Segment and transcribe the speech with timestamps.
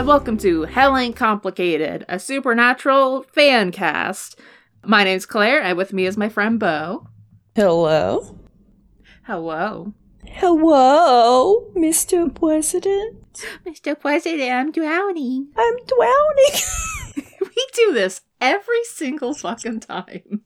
[0.00, 4.40] And welcome to Hell Ain't Complicated, a supernatural fan cast.
[4.82, 7.06] My name's Claire, and with me is my friend Bo.
[7.54, 8.38] Hello.
[9.24, 9.92] Hello.
[10.24, 12.34] Hello, Mr.
[12.34, 13.44] President.
[13.66, 14.00] Mr.
[14.00, 15.48] President, I'm drowning.
[15.54, 17.26] I'm drowning.
[17.42, 20.40] we do this every single fucking time.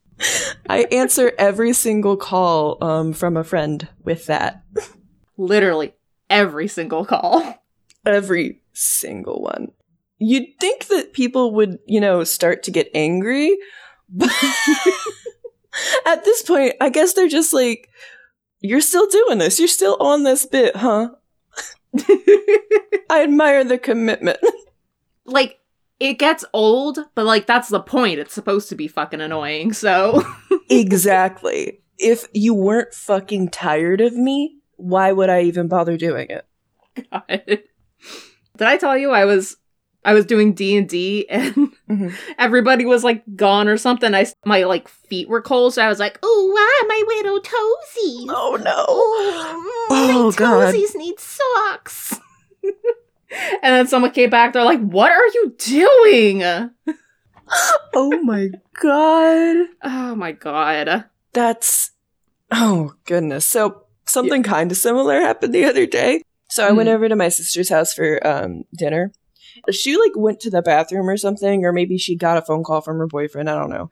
[0.68, 4.64] I answer every single call um, from a friend with that.
[5.36, 5.94] Literally
[6.28, 7.62] every single call.
[8.04, 9.68] Every single one.
[10.18, 13.56] You'd think that people would, you know, start to get angry,
[14.08, 14.30] but
[16.06, 17.88] at this point, I guess they're just like,
[18.60, 19.58] you're still doing this.
[19.58, 21.10] You're still on this bit, huh?
[23.10, 24.38] I admire the commitment.
[25.26, 25.60] like,
[26.00, 28.18] it gets old, but like, that's the point.
[28.18, 30.22] It's supposed to be fucking annoying, so.
[30.70, 31.80] exactly.
[31.98, 36.46] If you weren't fucking tired of me, why would I even bother doing it?
[37.12, 37.62] God.
[38.56, 39.56] Did I tell you I was
[40.04, 41.54] I was doing D and D and
[41.88, 42.08] mm-hmm.
[42.38, 44.14] everybody was like gone or something.
[44.14, 48.26] I my like feet were cold, so I was like, "Oh, wow, my little toesies!
[48.28, 48.84] Oh no!
[48.88, 50.74] Oh, oh my God.
[50.74, 52.20] toesies need socks."
[52.62, 52.72] and
[53.62, 54.52] then someone came back.
[54.52, 56.42] They're like, "What are you doing?"
[57.94, 59.66] oh my god!
[59.82, 61.04] Oh my god!
[61.32, 61.92] That's
[62.50, 63.46] oh goodness.
[63.46, 64.50] So something yeah.
[64.50, 66.22] kind of similar happened the other day.
[66.54, 66.76] So I mm.
[66.76, 69.10] went over to my sister's house for um, dinner.
[69.72, 72.80] She like went to the bathroom or something, or maybe she got a phone call
[72.80, 73.50] from her boyfriend.
[73.50, 73.90] I don't know.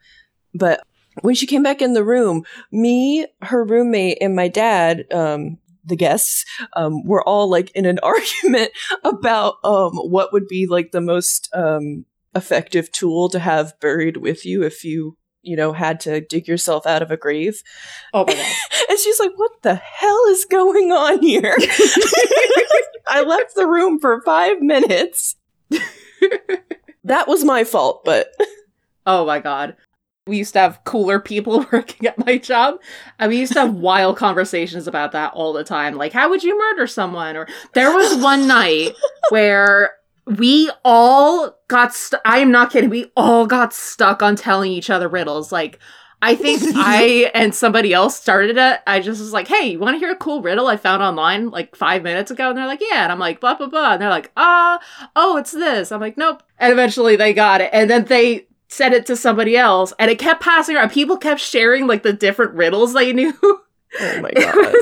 [0.53, 0.81] But
[1.23, 5.97] when she came back in the room, me, her roommate, and my dad, um, the
[5.97, 6.45] guests,
[6.77, 8.71] um, were all like in an argument
[9.03, 14.45] about um, what would be like the most um, effective tool to have buried with
[14.45, 17.61] you if you you know, had to dig yourself out of a grave.
[18.13, 18.45] Oh my god.
[18.89, 21.55] and she's like, What the hell is going on here?
[23.07, 25.35] I left the room for five minutes.
[27.03, 28.31] that was my fault, but
[29.05, 29.75] Oh my god.
[30.25, 32.75] We used to have cooler people working at my job.
[33.19, 35.95] And we used to have wild conversations about that all the time.
[35.95, 37.35] Like, how would you murder someone?
[37.35, 38.93] Or there was one night
[39.31, 42.89] where we all got st- I am not kidding.
[42.89, 45.51] We all got stuck on telling each other riddles.
[45.51, 45.79] Like
[46.21, 48.81] I think I and somebody else started it.
[48.87, 51.49] I just was like, "Hey, you want to hear a cool riddle I found online
[51.49, 54.01] like 5 minutes ago?" And they're like, "Yeah." And I'm like, "Blah blah blah." And
[54.01, 57.69] they're like, "Ah, uh, oh, it's this." I'm like, "Nope." And eventually they got it.
[57.73, 60.89] And then they said it to somebody else and it kept passing around.
[60.89, 63.33] People kept sharing like the different riddles they knew.
[63.99, 64.75] Oh my god.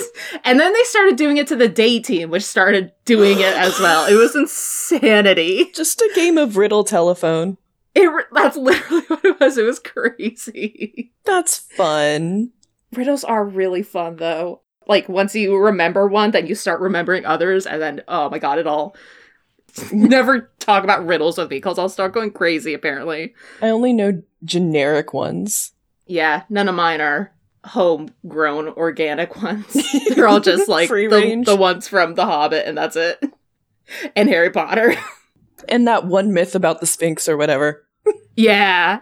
[0.43, 3.79] And then they started doing it to the day team, which started doing it as
[3.79, 4.05] well.
[4.05, 5.71] It was insanity.
[5.75, 7.57] Just a game of riddle telephone.
[7.93, 9.57] It that's literally what it was.
[9.57, 11.11] It was crazy.
[11.25, 12.51] That's fun.
[12.93, 14.61] Riddles are really fun though.
[14.87, 18.59] Like once you remember one, then you start remembering others, and then oh my god,
[18.59, 18.95] it all.
[19.91, 22.73] Never talk about riddles with me because I'll start going crazy.
[22.73, 25.73] Apparently, I only know generic ones.
[26.07, 27.31] Yeah, none of mine are
[27.65, 29.77] homegrown organic ones.
[30.09, 33.23] They're all just like the, the, ones from The Hobbit, and that's it.
[34.15, 34.95] And Harry Potter.
[35.67, 37.85] and that one myth about the Sphinx or whatever.
[38.37, 38.99] yeah.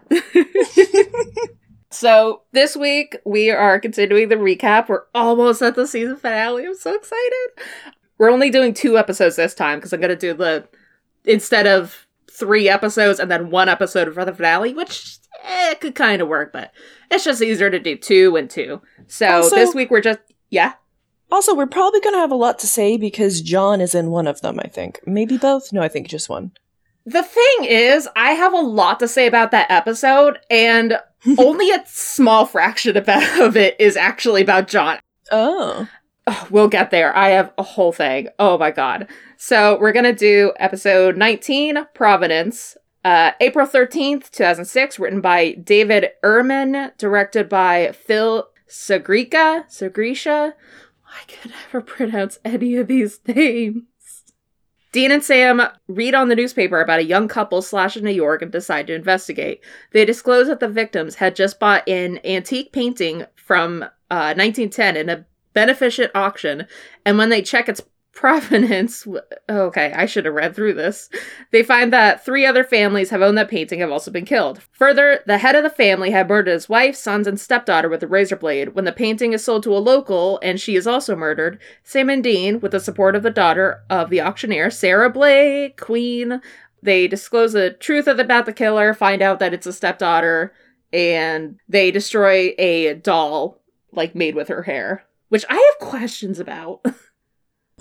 [1.92, 4.90] so this week we are continuing the recap.
[4.90, 6.66] We're almost at the season finale.
[6.66, 7.50] I'm so excited.
[8.18, 10.68] We're only doing two episodes this time because I'm going to do the
[11.24, 15.19] instead of three episodes and then one episode for the finale, which
[15.50, 16.72] eh, it could kind of work, but
[17.12, 18.82] it's just easier to do two and two.
[19.08, 20.74] So also, this week we're just yeah.
[21.32, 24.26] Also, we're probably going to have a lot to say because John is in one
[24.26, 24.60] of them.
[24.60, 25.72] I think maybe both.
[25.72, 26.51] No, I think just one.
[27.06, 31.00] The thing is, I have a lot to say about that episode, and
[31.38, 35.00] only a small fraction of it is actually about John.
[35.31, 35.88] Oh.
[36.28, 36.48] oh.
[36.50, 37.16] We'll get there.
[37.16, 38.30] I have a whole thing.
[38.38, 39.07] Oh my god.
[39.38, 46.96] So we're gonna do episode 19, Provenance, uh, April 13th, 2006, written by David Ehrman,
[46.98, 49.66] directed by Phil Sagrica.
[49.69, 50.54] Sagrisha?
[51.07, 53.84] I could never pronounce any of these names.
[54.92, 58.42] Dean and Sam read on the newspaper about a young couple slashed in New York
[58.42, 59.62] and decide to investigate.
[59.92, 65.10] They disclose that the victims had just bought an antique painting from uh, 1910 in
[65.10, 66.66] a beneficent auction,
[67.06, 67.81] and when they check its
[68.19, 69.07] provenance.
[69.48, 71.10] Oh, okay, I should have read through this.
[71.51, 74.62] They find that three other families have owned that painting have also been killed.
[74.74, 78.07] Further, the head of the family had murdered his wife, sons, and stepdaughter with a
[78.07, 78.75] razor blade.
[78.75, 82.21] When the painting is sold to a local and she is also murdered, Sam and
[82.21, 86.42] Dean, with the support of the daughter of the auctioneer, Sarah Blake, Queen,
[86.83, 90.54] they disclose the truth about the killer, find out that it's a stepdaughter,
[90.92, 93.62] and they destroy a doll,
[93.94, 96.86] like made with her hair, which I have questions about.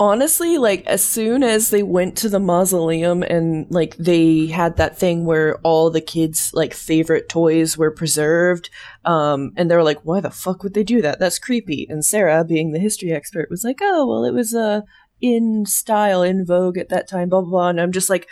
[0.01, 4.99] honestly, like as soon as they went to the mausoleum and like they had that
[4.99, 8.71] thing where all the kids' like favorite toys were preserved,
[9.05, 11.19] um, and they were like, "Why the fuck would they do that?
[11.19, 14.83] That's creepy." And Sarah, being the history expert, was like, "Oh, well, it was uh,
[15.21, 17.51] in style, in vogue at that time." Blah blah.
[17.51, 17.69] blah.
[17.69, 18.29] And I'm just like,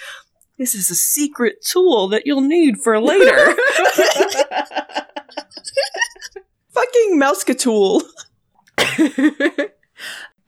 [0.59, 3.55] "This is a secret tool that you'll need for later."
[6.71, 8.03] Fucking Mousecatool.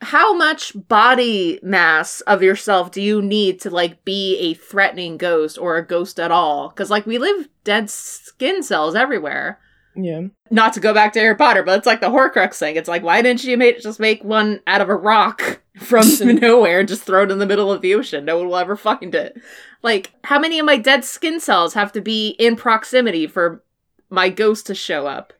[0.01, 5.57] How much body mass of yourself do you need to like be a threatening ghost
[5.57, 6.69] or a ghost at all?
[6.69, 9.59] Because like we live dead skin cells everywhere.
[9.95, 10.27] Yeah.
[10.49, 12.77] Not to go back to Harry Potter, but it's like the Horcrux thing.
[12.77, 16.79] It's like why didn't you make just make one out of a rock from nowhere
[16.79, 18.23] and just throw it in the middle of the ocean?
[18.23, 19.39] No one will ever find it.
[19.83, 23.63] Like how many of my dead skin cells have to be in proximity for
[24.09, 25.33] my ghost to show up?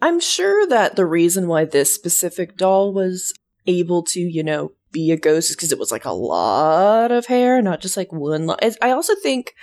[0.00, 3.32] I'm sure that the reason why this specific doll was
[3.66, 7.26] able to, you know, be a ghost is because it was like a lot of
[7.26, 8.46] hair, not just like one.
[8.46, 9.54] Lo- I also think,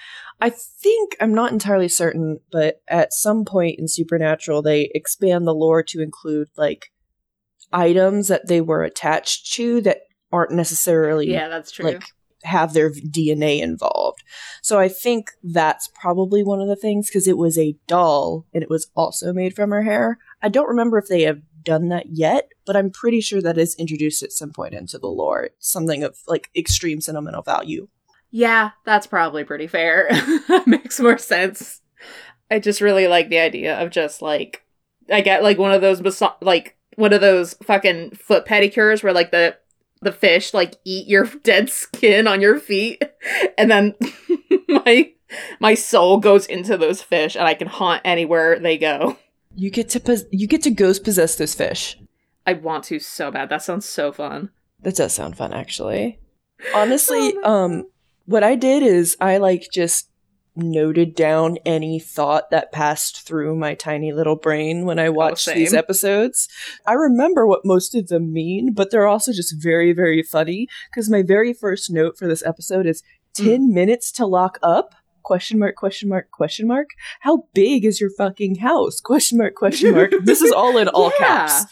[0.42, 5.54] I think, I'm not entirely certain, but at some point in Supernatural, they expand the
[5.54, 6.92] lore to include like
[7.72, 10.00] items that they were attached to that
[10.32, 11.86] aren't necessarily Yeah, that's true.
[11.86, 12.04] like
[12.44, 14.24] have their DNA involved.
[14.64, 18.64] So I think that's probably one of the things because it was a doll and
[18.64, 20.18] it was also made from her hair.
[20.42, 23.76] I don't remember if they have done that yet, but I'm pretty sure that is
[23.76, 25.50] introduced at some point into the lore.
[25.60, 27.88] Something of like extreme sentimental value.
[28.32, 30.10] Yeah, that's probably pretty fair.
[30.66, 31.82] Makes more sense.
[32.50, 34.64] I just really like the idea of just like
[35.12, 39.14] I get like one of those masso- like one of those fucking foot pedicures where
[39.14, 39.58] like the
[40.02, 43.02] the fish like eat your dead skin on your feet
[43.58, 43.96] and then
[44.68, 45.12] my
[45.60, 49.18] my soul goes into those fish and I can haunt anywhere they go.
[49.56, 51.98] You get to pos- you get to ghost possess those fish.
[52.46, 53.50] I want to so bad.
[53.50, 54.50] That sounds so fun.
[54.82, 56.20] That does sound fun, actually.
[56.76, 57.88] Honestly, Oh um,
[58.26, 60.08] what I did is I like just
[60.56, 65.74] noted down any thought that passed through my tiny little brain when I watched these
[65.74, 66.48] episodes.
[66.86, 70.68] I remember what most of them mean, but they're also just very, very funny.
[70.90, 73.02] Because my very first note for this episode is
[73.38, 73.46] Hmm.
[73.46, 74.94] 10 minutes to lock up?
[75.24, 76.90] Question mark, question mark, question mark.
[77.22, 79.00] How big is your fucking house?
[79.04, 80.12] Question mark, question mark.
[80.24, 81.26] this is all in all Yeah.
[81.48, 81.66] caps.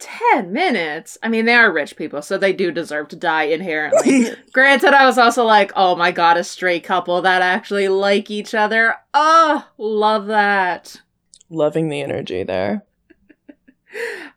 [0.00, 1.16] 10 minutes?
[1.22, 4.26] I mean, they are rich people, so they do deserve to die inherently.
[4.52, 8.54] Granted, I was also like, oh my god, a straight couple that actually like each
[8.54, 8.96] other.
[9.14, 11.00] Oh, love that.
[11.48, 12.84] Loving the energy there.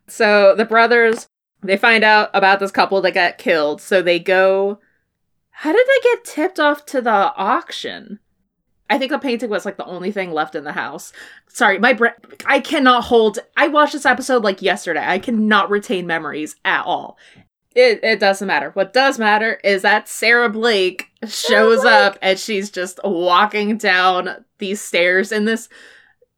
[0.07, 1.27] So the brothers,
[1.63, 4.79] they find out about this couple that got killed, so they go.
[5.49, 8.19] How did they get tipped off to the auction?
[8.89, 11.11] I think the painting was like the only thing left in the house.
[11.47, 12.13] Sorry, my brain.
[12.45, 13.39] I cannot hold.
[13.57, 15.03] I watched this episode like yesterday.
[15.05, 17.17] I cannot retain memories at all.
[17.75, 18.71] It it doesn't matter.
[18.71, 21.93] What does matter is that Sarah Blake shows Blake!
[21.93, 25.69] up and she's just walking down these stairs in this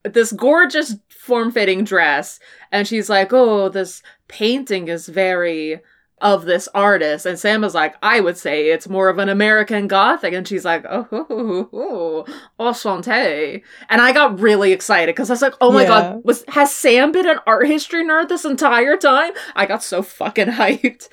[0.04, 2.40] this gorgeous form-fitting dress
[2.72, 5.82] and she's like, "Oh, this painting is very
[6.22, 9.88] of this artist." And Sam is like, "I would say it's more of an American
[9.88, 12.26] Gothic." And she's like, "Oh, oh, oh,
[12.60, 15.88] oh enchanté." And I got really excited because I was like, "Oh my Yeah.
[15.88, 20.02] god, was has Sam been an art history nerd this entire time?" I got so
[20.02, 21.10] fucking hyped.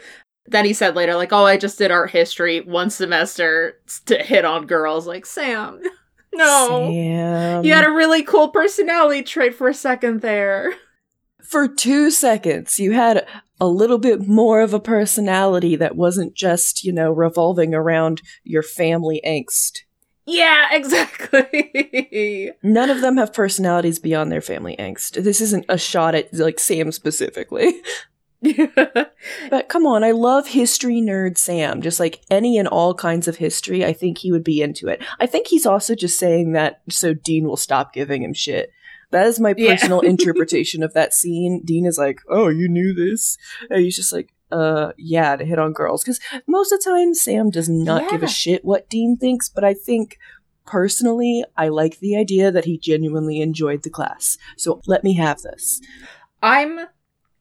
[0.48, 4.44] Then he said later, like, "Oh, I just did art history one semester to hit
[4.44, 5.80] on girls." Like, Sam,
[6.34, 6.88] no.
[6.88, 7.64] Sam.
[7.64, 10.72] You had a really cool personality trait for a second there.
[11.48, 13.26] for two seconds, you had
[13.60, 18.62] a little bit more of a personality that wasn't just, you know, revolving around your
[18.62, 19.78] family angst.
[20.26, 22.52] Yeah, exactly.
[22.62, 25.22] None of them have personalities beyond their family angst.
[25.22, 27.80] This isn't a shot at, like, Sam specifically.
[29.50, 31.80] But come on, I love history nerd Sam.
[31.80, 35.02] Just like any and all kinds of history, I think he would be into it.
[35.18, 38.70] I think he's also just saying that so Dean will stop giving him shit.
[39.10, 39.74] That is my Yeah.
[39.76, 41.62] personal interpretation of that scene.
[41.64, 43.36] Dean is like, "Oh, you knew this,"
[43.70, 47.14] and he's just like, "Uh, yeah, to hit on girls." Because most of the time,
[47.14, 49.48] Sam does not give a shit what Dean thinks.
[49.48, 50.18] But I think
[50.66, 54.36] personally, I like the idea that he genuinely enjoyed the class.
[54.56, 55.80] So let me have this.
[56.42, 56.80] I'm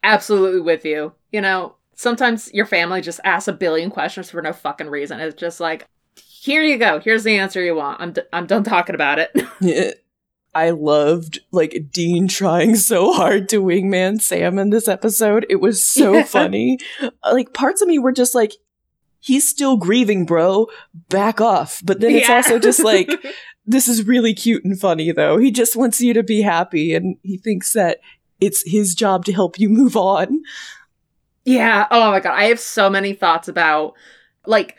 [0.03, 1.13] absolutely with you.
[1.31, 5.19] You know, sometimes your family just asks a billion questions for no fucking reason.
[5.19, 6.99] It's just like, here you go.
[6.99, 7.99] Here's the answer you want.
[8.01, 9.31] I'm, d- I'm done talking about it.
[10.55, 15.45] I loved like Dean trying so hard to wingman Sam in this episode.
[15.49, 16.23] It was so Yeah.
[16.23, 16.79] funny.
[17.01, 18.53] Uh, like parts of me were just like,
[19.19, 20.67] he's still grieving, bro.
[21.09, 21.81] Back off.
[21.83, 22.37] But then it's Yeah.
[22.37, 23.09] also just like,
[23.65, 25.37] this is really cute and funny though.
[25.37, 27.99] He just wants you to be happy and he thinks that
[28.39, 30.41] it's his job to help you move on.
[31.43, 31.87] Yeah.
[31.91, 32.33] Oh my god.
[32.35, 33.93] I have so many thoughts about
[34.45, 34.77] like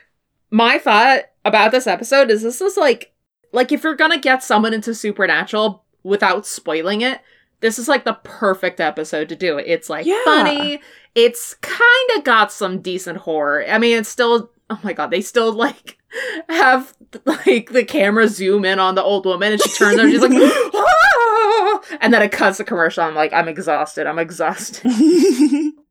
[0.50, 3.12] my thought about this episode is this is like
[3.52, 7.20] like if you're gonna get someone into supernatural without spoiling it,
[7.60, 9.66] this is like the perfect episode to do it.
[9.66, 10.20] It's like Yeah.
[10.24, 10.80] funny.
[11.14, 13.64] It's kind of got some decent horror.
[13.68, 15.98] I mean, it's still oh my god, they still like
[16.48, 20.20] have like the camera zoom in on the old woman and she turns and she's
[20.20, 20.32] like
[20.74, 23.02] "Ah!" and then it cuts the commercial.
[23.04, 24.06] I'm like, I'm exhausted.
[24.06, 24.82] I'm exhausted.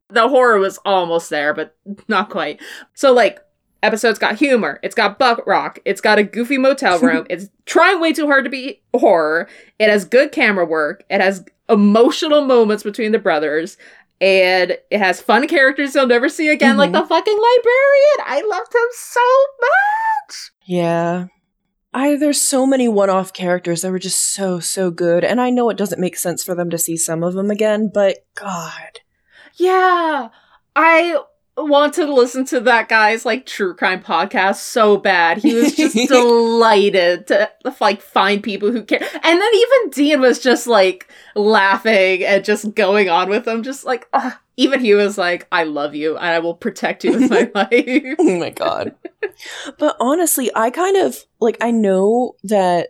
[0.08, 1.74] the horror was almost there, but
[2.08, 2.60] not quite.
[2.94, 3.40] So like
[3.86, 8.00] episode's got humor, it's got buck rock, it's got a goofy motel room, it's trying
[8.00, 12.82] way too hard to be horror, it has good camera work, it has emotional moments
[12.82, 13.76] between the brothers,
[14.20, 17.00] and it has fun characters you'll never see again, like Mhm.
[17.00, 18.18] the fucking librarian.
[18.24, 19.20] I loved him so
[19.60, 20.50] much.
[20.64, 21.26] yeah.
[21.94, 25.70] I there's so many one-off characters that were just so so good, and I know
[25.70, 29.00] it doesn't make sense for them to see some of them again, but God,
[29.54, 30.28] Yeah.
[30.74, 31.16] I
[31.56, 35.38] want to listen to that guy's like true crime podcast so bad.
[35.38, 39.00] He was just delighted to like find people who care.
[39.00, 43.84] And then even Dean was just like laughing and just going on with them just
[43.84, 44.40] like ah.
[44.56, 48.16] even he was like I love you and I will protect you with my life.
[48.18, 48.94] oh my God.
[49.78, 52.88] but honestly, I kind of like I know that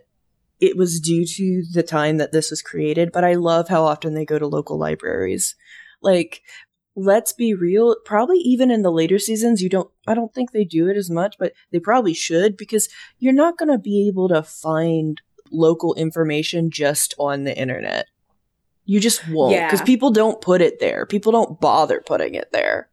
[0.59, 4.13] it was due to the time that this was created, but I love how often
[4.13, 5.55] they go to local libraries.
[6.01, 6.41] Like
[6.97, 10.65] let's be real, probably even in the later seasons you don't I don't think they
[10.65, 12.89] do it as much, but they probably should because
[13.19, 18.07] you're not going to be able to find local information just on the internet.
[18.85, 19.67] You just won't Yeah.
[19.67, 21.05] because people don't put it there.
[21.05, 22.89] People don't bother putting it there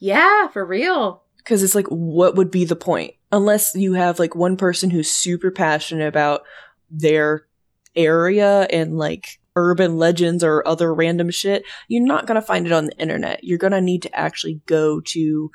[0.00, 1.22] yeah, for real.
[1.36, 5.10] because it's like what would be the point unless you have like one person who's
[5.10, 6.42] super passionate about
[6.90, 7.46] their
[7.94, 12.72] area and like urban legends or other random shit you're not going to find it
[12.72, 15.50] on the internet you're going to need to actually go to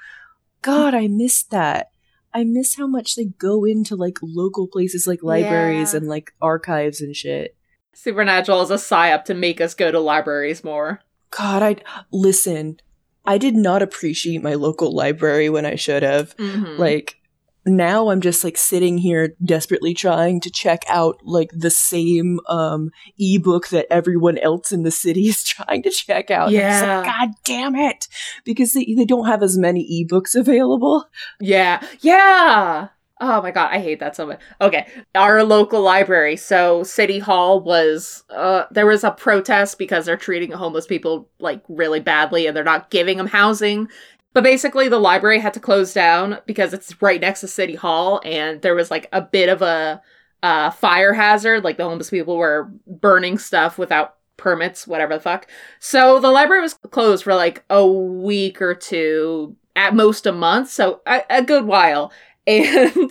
[0.62, 1.90] god i miss that
[2.34, 5.98] i miss how much they go into like local places like libraries Yeah.
[6.00, 7.56] and like archives and shit
[7.96, 11.02] Supernatural is a psyop to make us go to libraries more.
[11.32, 11.76] god i
[12.12, 12.78] listen
[13.26, 16.78] i did not appreciate my local library when i should have Mhm.
[16.78, 17.16] like
[17.66, 22.90] now i'm just like sitting here desperately trying to check out like the same um
[23.18, 27.04] ebook that everyone else in the city is trying to check out And like, Yeah.
[27.06, 28.08] god damn it
[28.44, 31.06] because they, they don't have as many ebooks available
[31.40, 31.86] Yeah.
[32.02, 32.90] Yeah.
[33.22, 34.42] Oh my god, I hate that so much.
[34.60, 36.36] Okay, our local library.
[36.36, 41.62] So City Hall was uh there was a protest because they're treating homeless people like
[41.70, 43.88] really badly and they're not giving them housing.
[44.34, 48.22] But basically the library had to close down because it's right next to City Hall
[48.26, 50.02] and there was like a bit of a
[50.42, 55.48] uh fire hazard, like the homeless people were burning stuff without permits, whatever the fuck.
[55.80, 60.70] So the library was closed for like a week or two, at most a month,
[60.70, 62.12] so a, a good while.
[62.46, 63.10] And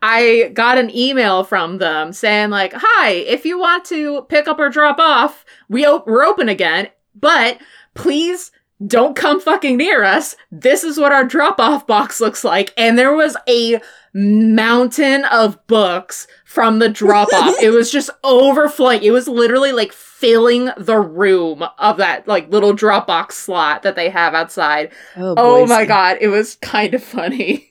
[0.00, 4.58] I got an email from them saying like, "Hi, if you want to pick up
[4.58, 7.58] or drop off, we op- we're open again, but
[7.92, 8.52] please
[8.86, 10.36] don't come fucking near us.
[10.50, 13.80] This is what our drop off box looks like." And there was a
[14.12, 17.54] mountain of books from the drop off.
[17.62, 19.02] it was just overflowing.
[19.02, 23.96] It was literally like filling the room of that like little drop box slot that
[23.96, 24.92] they have outside.
[25.16, 27.70] oh, Oh my god, it was kind of funny.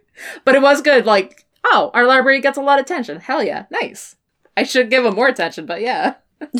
[0.44, 1.06] but it was good.
[1.06, 3.20] Like, oh, our library gets a lot of attention.
[3.20, 4.16] Hell yeah, nice.
[4.56, 6.14] I should give them more attention, but yeah.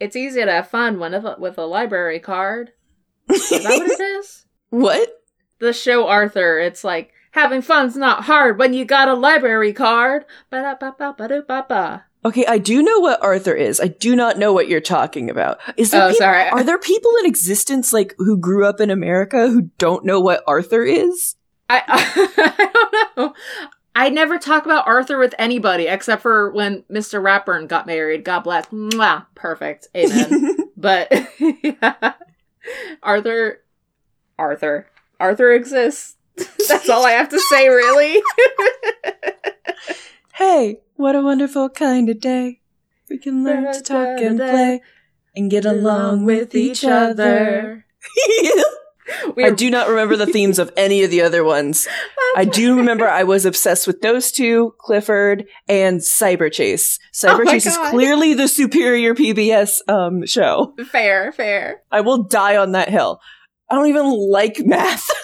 [0.00, 2.72] it's easy to have fun when with a library card.
[3.32, 4.44] Is that what it is?
[4.70, 5.22] what
[5.58, 10.24] The show Arthur, it's like having fun's not hard when you got a library card.
[10.50, 12.04] Ba-da-ba-ba-ba-do-ba-ba.
[12.24, 15.58] okay i do know what arthur is i do not know what you're talking about
[15.76, 16.48] is there Oh, peop- sorry.
[16.48, 20.42] are there people in existence like who grew up in america who don't know what
[20.46, 21.36] arthur is
[21.68, 23.34] I, I don't know.
[23.96, 27.18] I never talk about Arthur with anybody except for when Mr.
[27.18, 28.24] Ratburn got married.
[28.24, 28.66] God bless.
[28.66, 29.24] Mwah.
[29.34, 29.88] Perfect.
[29.96, 30.58] Amen.
[30.76, 31.10] but
[31.40, 32.12] yeah.
[33.02, 33.62] Arthur,
[34.38, 34.86] Arthur,
[35.18, 36.16] Arthur exists.
[36.36, 38.20] That's all I have to say, really.
[40.34, 42.60] Hey, what a wonderful kind of day.
[43.08, 44.82] We can learn to talk and play
[45.34, 47.86] and get along with each other.
[49.36, 51.86] We I do not remember the themes of any of the other ones.
[52.36, 56.98] I do remember I was obsessed with those two, Clifford and Cyber Chase.
[57.12, 60.74] Cyber Oh Chase is clearly the superior PBS um, show.
[60.90, 61.82] fair, fair.
[61.90, 63.20] I will die on that hill.
[63.70, 65.08] I don't even like math.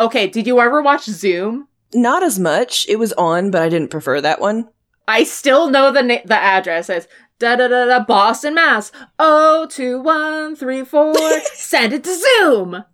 [0.00, 1.68] Okay, did you ever watch Zoom?
[1.94, 2.84] Not as much.
[2.88, 4.68] It was on, but I didn't prefer that one.
[5.06, 7.06] I still know the na- the address as
[7.38, 8.92] Da da da da Boston, Mass.
[9.18, 11.14] Oh two one three four.
[11.54, 12.84] Send it to Zoom.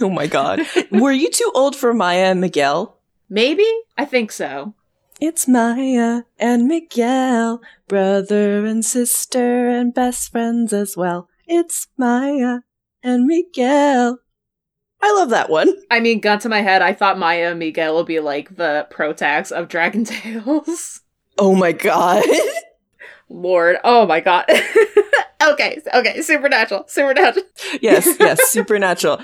[0.00, 0.62] Oh my god.
[0.90, 2.98] Were you too old for Maya and Miguel?
[3.28, 3.66] Maybe
[3.96, 4.74] I think so.
[5.20, 11.28] It's Maya and Miguel, brother and sister and best friends as well.
[11.46, 12.60] It's Maya
[13.02, 14.20] and Miguel.
[15.00, 15.72] I love that one.
[15.90, 18.86] I mean, gun to my head, I thought Maya and Miguel would be like the
[18.90, 21.00] protags of Dragon Tales.
[21.38, 22.24] Oh my god.
[23.28, 24.46] Lord, oh my god.
[25.42, 27.44] okay, okay, supernatural, supernatural.
[27.80, 29.20] yes, yes, supernatural.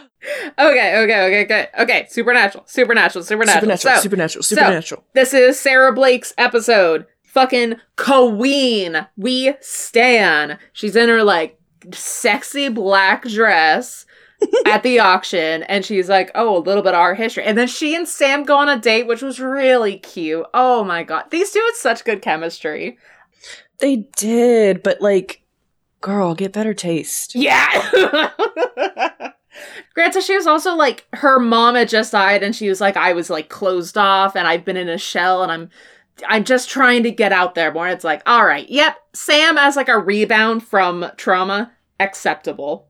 [0.59, 3.63] Okay, okay, okay, okay, okay, supernatural, supernatural, supernatural.
[3.63, 5.05] Supernatural, So, supernatural, supernatural.
[5.15, 7.07] this is Sarah Blake's episode.
[7.25, 9.07] Fucking Queen.
[9.17, 10.59] We stan.
[10.73, 11.59] She's in her like
[11.93, 14.07] sexy black dress
[14.67, 17.67] at the auction and she's like, "Oh, a little bit of our history." And then
[17.67, 20.47] she and Sam go on a date which was really cute.
[20.55, 21.25] Oh my god.
[21.31, 22.99] These two had such good chemistry.
[23.79, 25.43] They did, but like,
[26.01, 27.35] girl, get better taste.
[27.35, 28.31] Yeah.
[29.95, 33.13] Granted, she was also like her mom had just died, and she was like, I
[33.13, 35.71] was like closed off, and I've been in a shell, and I'm,
[36.27, 37.89] I'm just trying to get out there more.
[37.89, 42.89] It's like, all right, yep, Sam as like a rebound from trauma, acceptable.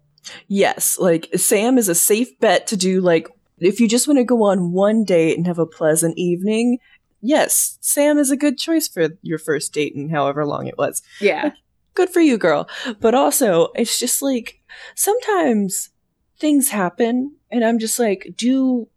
[0.48, 4.24] Yes, like Sam is a safe bet to do like if you just want to
[4.24, 6.78] go on one date and have a pleasant evening.
[7.26, 11.02] Yes, Sam is a good choice for your first date and however long it was.
[11.20, 11.52] Yeah,
[11.94, 12.68] Good for you, girl.
[13.00, 14.60] But also, it's just like
[14.96, 15.90] sometimes
[16.38, 18.88] things happen and I'm just like, do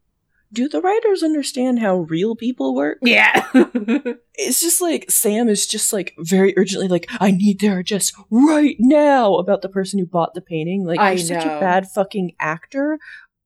[0.52, 2.98] do the writers understand how real people work?
[3.02, 3.46] yeah,
[4.34, 8.78] It's just like Sam is just like very urgently like, I need their address right
[8.80, 10.86] now about the person who bought the painting.
[10.86, 12.98] Like I you're such a bad fucking actor.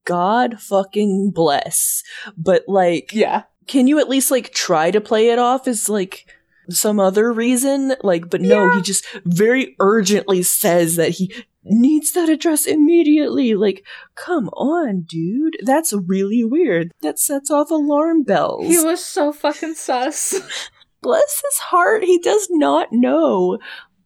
[0.05, 2.03] God fucking bless.
[2.37, 3.43] But like yeah.
[3.71, 6.25] Can you at least like try to play it off as like
[6.69, 7.95] some other reason?
[8.03, 13.55] Like, but no, he just very urgently says that he needs that address immediately.
[13.55, 15.55] Like, come on, dude.
[15.63, 16.91] That's really weird.
[17.01, 18.67] That sets off alarm bells.
[18.67, 20.69] He was so fucking sus.
[21.01, 23.57] Bless his heart, he does not know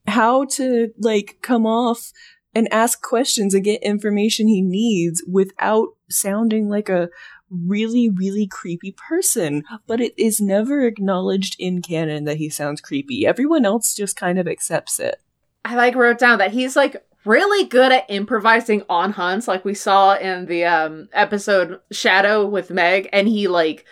[0.06, 2.12] how to like come off
[2.54, 7.10] and ask questions and get information he needs without sounding like a
[7.50, 9.64] really, really creepy person.
[9.88, 13.26] But it is never acknowledged in canon that he sounds creepy.
[13.26, 15.22] Everyone else just kind of accepts it.
[15.64, 19.74] I like wrote down that he's like really good at improvising on hunts, like we
[19.74, 23.86] saw in the um episode Shadow with Meg, and he like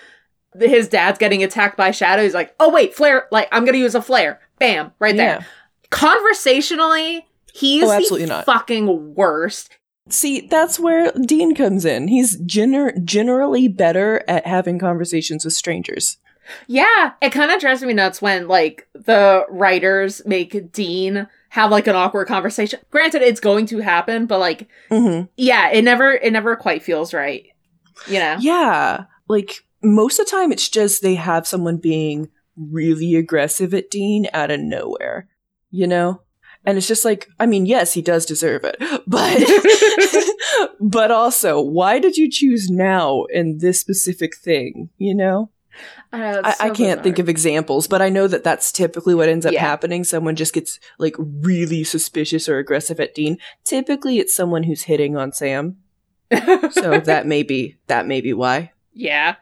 [0.60, 2.22] his dad's getting attacked by Shadow.
[2.22, 3.28] He's like, oh wait, flare!
[3.32, 4.40] Like I'm gonna use a flare.
[4.60, 5.40] Bam, right there.
[5.40, 5.44] Yeah.
[5.90, 8.46] Conversationally, he's Oh, absolutely the not.
[8.46, 9.70] fucking worst.
[10.10, 12.08] See, that's where Dean comes in.
[12.10, 16.18] He's gener- generally better at having conversations with strangers.
[16.68, 21.88] Yeah, it kind of drives me nuts when like the writers make Dean have like
[21.88, 22.80] an awkward conversation.
[22.92, 25.28] Granted, it's going to happen, but like, Mm-hmm.
[25.38, 27.46] yeah, it never it never quite feels right.
[28.08, 28.36] You know?
[28.40, 29.06] Yeah.
[29.30, 34.28] Like most of the time it's just they have someone being really aggressive at Dean
[34.34, 35.30] out of nowhere.
[35.72, 36.22] You know?
[36.66, 38.78] And it's just like, I mean, yes, he does deserve it.
[39.08, 39.44] But
[40.80, 45.50] but also, why did you choose now in this specific thing, you know?
[46.12, 49.46] I, know, I, can't think of examples, but I know that that's typically what ends
[49.48, 49.62] up Yeah.
[49.62, 50.04] happening.
[50.04, 53.40] Someone just gets like really suspicious or aggressive at Dean.
[53.64, 55.78] Typically, it's someone who's hitting on Sam.
[56.72, 58.72] So that may be that may be why.
[58.94, 59.36] yeah.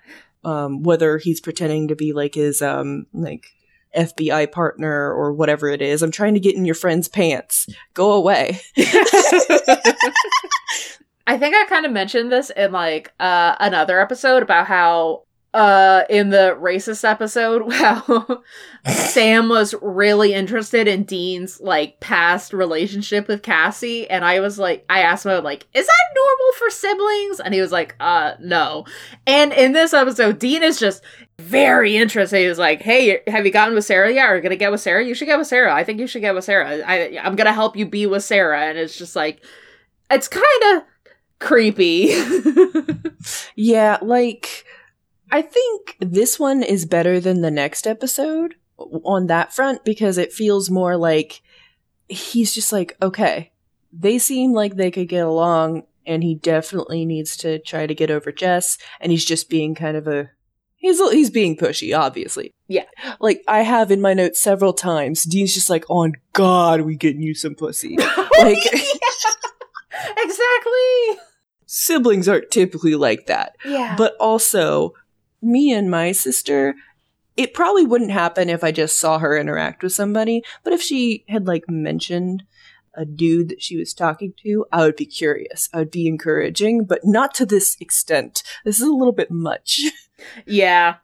[0.43, 3.45] um, whether he's pretending to be like his um, like
[3.95, 6.01] FBI partner or whatever it is.
[6.01, 7.67] I'm trying to get in your friend's pants.
[7.93, 8.59] Go away.
[11.27, 15.23] I think I kind of mentioned this in like uh another episode about how
[15.53, 18.41] uh in the racist episode how
[18.85, 24.85] Sam was really interested in Dean's like past relationship with Cassie and I was like
[24.89, 28.85] I asked him like is that normal for siblings and he was like uh no
[29.27, 31.03] and in this episode Dean is just
[31.41, 32.41] very interesting.
[32.41, 34.81] he was like hey have you gotten with Sarah yeah are you gonna get with
[34.81, 35.03] Sarah?
[35.05, 35.73] You should get with Sarah.
[35.73, 36.81] I think you should get with Sarah.
[36.85, 38.61] I I'm gonna help you be with Sarah.
[38.61, 39.43] And it's just like
[40.09, 40.43] it's kind
[40.75, 40.83] of
[41.39, 42.13] creepy.
[43.55, 44.65] Yeah, like
[45.31, 50.33] I think this one is better than the next episode on that front because it
[50.33, 51.41] feels more like
[52.09, 53.51] he's just like, okay,
[53.93, 58.09] they seem like they could get along and he definitely needs to try to get
[58.09, 60.31] over Jess and he's just being kind of a
[60.81, 62.53] he's he's being pushy, obviously.
[62.67, 62.85] Yeah.
[63.21, 67.21] Like I have in my notes several times, Dean's just like, on God, we getting
[67.21, 67.95] you some pussy.
[68.39, 68.57] like
[70.17, 71.19] exactly.
[71.65, 73.55] siblings aren't typically like that.
[73.63, 73.95] Yeah.
[73.95, 74.93] But also,
[75.41, 76.75] me and my sister,
[77.37, 81.23] it probably wouldn't happen if I just saw her interact with somebody, but if she
[81.29, 82.43] had like mentioned
[82.93, 85.69] a dude that she was talking to, I would be curious.
[85.73, 88.43] I would be encouraging, but not to this extent.
[88.65, 89.81] This is a little bit much.
[90.45, 90.95] Yeah.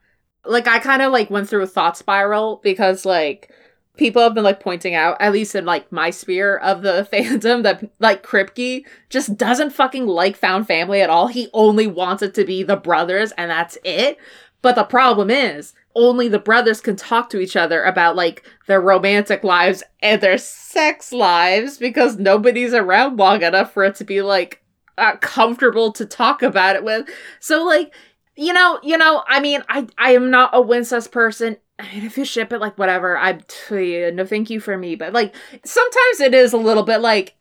[0.45, 3.51] Like I kind of like went through a thought spiral because like
[3.97, 7.63] people have been like pointing out, at least in like my sphere of the fandom,
[7.63, 11.27] that like Kripke just doesn't fucking like found family at all.
[11.27, 14.17] He only wants it to be the brothers and that's it.
[14.61, 18.81] But the problem is, only the brothers can talk to each other about like their
[18.81, 24.21] romantic lives and their sex lives because nobody's around long enough for it to be
[24.21, 24.61] like
[24.97, 27.07] uh, comfortable to talk about it with.
[27.39, 27.93] So like
[28.37, 31.57] you know, you know, I mean, I I am not a Wincest person.
[31.79, 34.95] I mean, if you ship it, like whatever, I no thank you for me.
[34.95, 37.35] But like sometimes it is a little bit like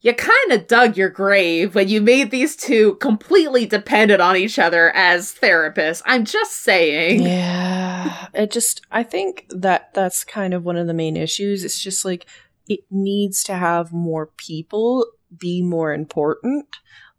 [0.00, 4.58] you kind of dug your grave when you made these two completely dependent on each
[4.58, 6.02] other as therapists.
[6.06, 7.22] I'm just saying.
[7.22, 11.64] Yeah, it just I think that that's kind of one of the main issues.
[11.64, 12.26] It's just like
[12.68, 15.06] it needs to have more people
[15.36, 16.66] be more important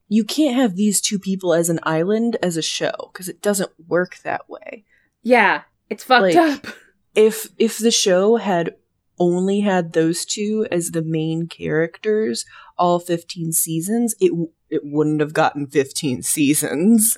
[0.10, 3.72] you can't have these two people as an island as a show because it doesn't
[3.88, 4.84] work that way.
[5.22, 6.68] Yeah, it's fucked like, up.
[7.16, 8.76] If if the show had
[9.18, 12.46] only had those two as the main characters
[12.78, 14.32] all 15 seasons, it
[14.70, 17.18] it wouldn't have gotten 15 seasons.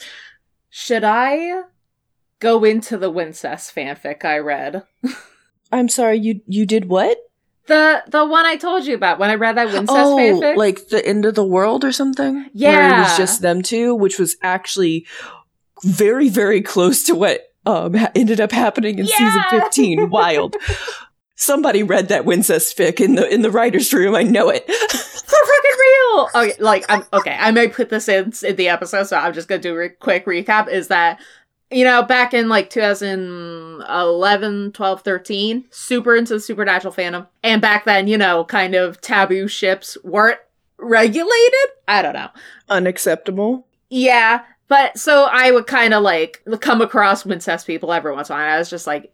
[0.70, 1.64] Should I
[2.40, 4.84] go into the Wincest fanfic I read?
[5.72, 7.18] I'm sorry, you you did what?
[7.72, 10.58] The the one I told you about when I read that Wincest oh, fanfic.
[10.58, 12.50] like the end of the world or something.
[12.54, 15.08] Yeah, Where it was just them two, which was actually
[15.82, 19.16] very very close to what um ended up happening in yeah!
[19.16, 20.10] season fifteen.
[20.10, 20.58] Wild.
[21.36, 24.16] Somebody read that Wincest fic in the in the writers' room.
[24.16, 24.66] I know it.
[24.92, 26.30] For fucking real.
[26.36, 27.38] Okay, like I'm okay.
[27.40, 30.26] I may put this in in the episode, so I'm just gonna do a quick
[30.26, 30.68] recap.
[30.68, 31.22] Is that
[31.72, 37.28] you know, back in like 2011, 12, 13, super into the supernatural fandom.
[37.44, 40.40] And back then, you know, kind of taboo ships weren't
[40.78, 41.70] regulated.
[41.88, 42.30] I don't know.
[42.70, 43.68] Unacceptable.
[43.90, 44.42] Yeah.
[44.72, 48.40] But so I would kind of like come across Wincest people every once in a
[48.40, 48.56] while.
[48.56, 49.14] I was just like,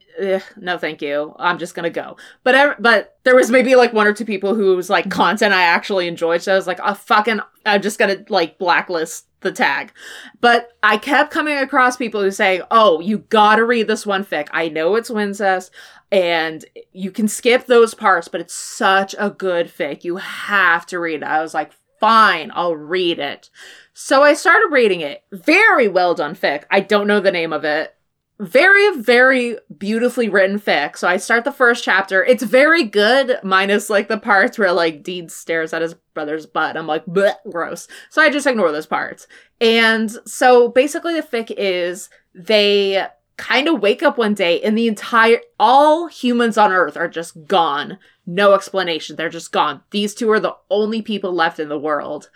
[0.56, 1.36] no, thank you.
[1.40, 2.16] I'm just gonna go.
[2.44, 5.64] But but there was maybe like one or two people who was like content I
[5.64, 6.44] actually enjoyed.
[6.44, 9.94] So I was like, oh fucking, I'm just gonna like blacklist the tag.
[10.42, 14.50] But I kept coming across people who say, "Oh, you gotta read this one fic.
[14.52, 15.72] I know it's Wincest,
[16.12, 20.04] and you can skip those parts, but it's such a good fic.
[20.04, 23.50] You have to read it." I was like, "Fine, I'll read it."
[24.00, 25.24] So I started reading it.
[25.32, 26.66] Very well done fic.
[26.70, 27.96] I don't know the name of it.
[28.40, 32.24] Very very beautifully written fic so i start the first chapter.
[32.24, 36.78] It's very good minus like the parts where like dean stares at his brother's butt.
[36.78, 37.06] I'm like
[37.50, 37.88] gross.
[38.12, 39.26] So i just ignore those parts.
[39.60, 43.08] And so basically the fic is they
[43.38, 47.48] kind of wake up one day and the entire all humans on earth are just
[47.48, 47.98] gone.
[48.28, 49.16] No explanation.
[49.16, 49.82] They're just gone.
[49.90, 52.30] These two are the only people left in the world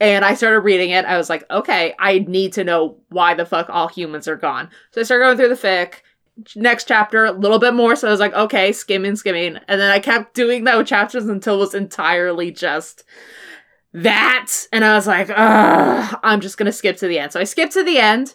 [0.00, 1.04] and I started reading it.
[1.04, 4.70] I was like, okay, I need to know why the fuck all humans are gone.
[4.90, 6.00] So I started going through the fic.
[6.54, 7.96] Next chapter, a little bit more.
[7.96, 9.56] So I was like, okay, skimming, skimming.
[9.68, 13.04] And then I kept doing those chapters until it was entirely just
[13.94, 14.52] that.
[14.70, 17.32] And I was like, I'm just going to skip to the end.
[17.32, 18.34] So I skipped to the end.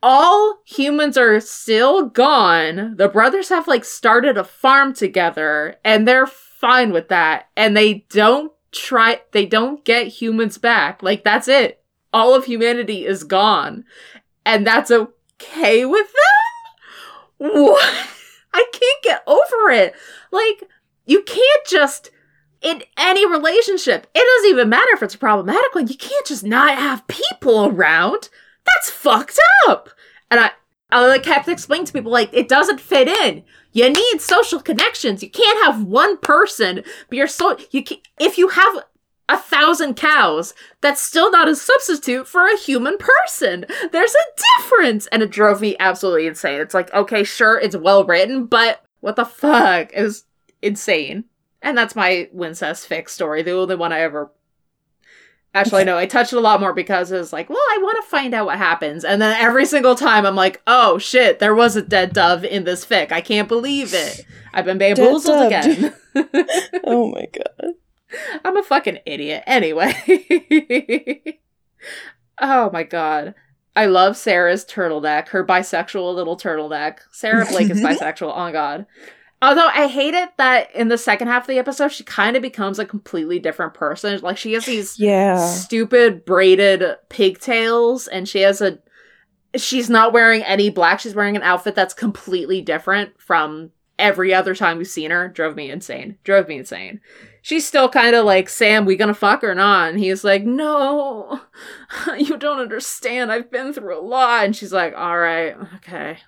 [0.00, 2.94] All humans are still gone.
[2.96, 7.48] The brothers have like started a farm together and they're fine with that.
[7.56, 11.02] And they don't try they don't get humans back.
[11.02, 11.82] Like that's it.
[12.12, 13.84] All of humanity is gone.
[14.44, 17.50] And that's okay with them?
[17.52, 18.08] What?
[18.52, 19.94] I can't get over it.
[20.30, 20.64] Like
[21.06, 22.10] you can't just
[22.62, 26.44] in any relationship, it doesn't even matter if it's a problematic one, you can't just
[26.44, 28.28] not have people around.
[28.66, 29.88] That's fucked up.
[30.30, 30.50] And I
[30.92, 33.44] I kept explaining to people like it doesn't fit in.
[33.72, 35.22] You need social connections.
[35.22, 38.84] You can't have one person be your so you can, if you have
[39.28, 43.64] a thousand cows, that's still not a substitute for a human person.
[43.92, 46.60] There's a difference, and it drove me absolutely insane.
[46.60, 49.92] It's like okay, sure, it's well written, but what the fuck?
[49.94, 50.24] It was
[50.62, 51.24] insane.
[51.62, 54.30] And that's my Wincest fic story, the only one I ever
[55.52, 58.02] Actually, no, I touched it a lot more because it was like, well, I want
[58.02, 59.04] to find out what happens.
[59.04, 62.62] And then every single time I'm like, oh shit, there was a dead dove in
[62.62, 63.10] this fic.
[63.10, 64.24] I can't believe it.
[64.54, 65.92] I've been bamboozled again.
[66.84, 67.74] oh my god.
[68.44, 69.42] I'm a fucking idiot.
[69.46, 69.92] Anyway.
[72.40, 73.34] oh my god.
[73.74, 76.98] I love Sarah's turtleneck, her bisexual little turtleneck.
[77.12, 78.32] Sarah Blake is bisexual.
[78.34, 78.86] Oh god.
[79.42, 82.42] Although I hate it that in the second half of the episode, she kind of
[82.42, 84.20] becomes a completely different person.
[84.20, 85.46] Like she has these yeah.
[85.46, 88.78] stupid braided pigtails, and she has a
[89.56, 91.00] she's not wearing any black.
[91.00, 95.28] She's wearing an outfit that's completely different from every other time we've seen her.
[95.28, 96.18] Drove me insane.
[96.24, 97.00] Drove me insane.
[97.42, 99.90] She's still kind of like, Sam, we gonna fuck or not?
[99.90, 101.40] And he's like, no,
[102.18, 103.32] you don't understand.
[103.32, 104.44] I've been through a lot.
[104.44, 106.18] And she's like, all right, okay.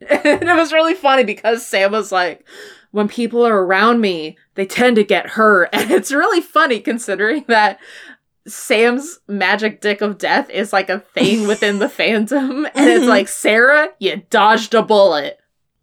[0.10, 2.46] And it was really funny because Sam was like,
[2.90, 5.70] when people are around me, they tend to get hurt.
[5.72, 7.78] And it's really funny considering that
[8.46, 12.70] Sam's magic dick of death is like a thing within the fandom.
[12.74, 15.38] And it's like, Sarah, you dodged a bullet.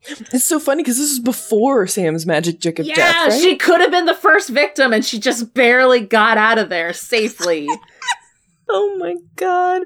[0.07, 3.31] It's so funny because this is before Sam's magic dick of yeah, death.
[3.31, 3.41] Right?
[3.41, 6.93] she could have been the first victim and she just barely got out of there
[6.93, 7.67] safely.
[8.69, 9.83] oh my god.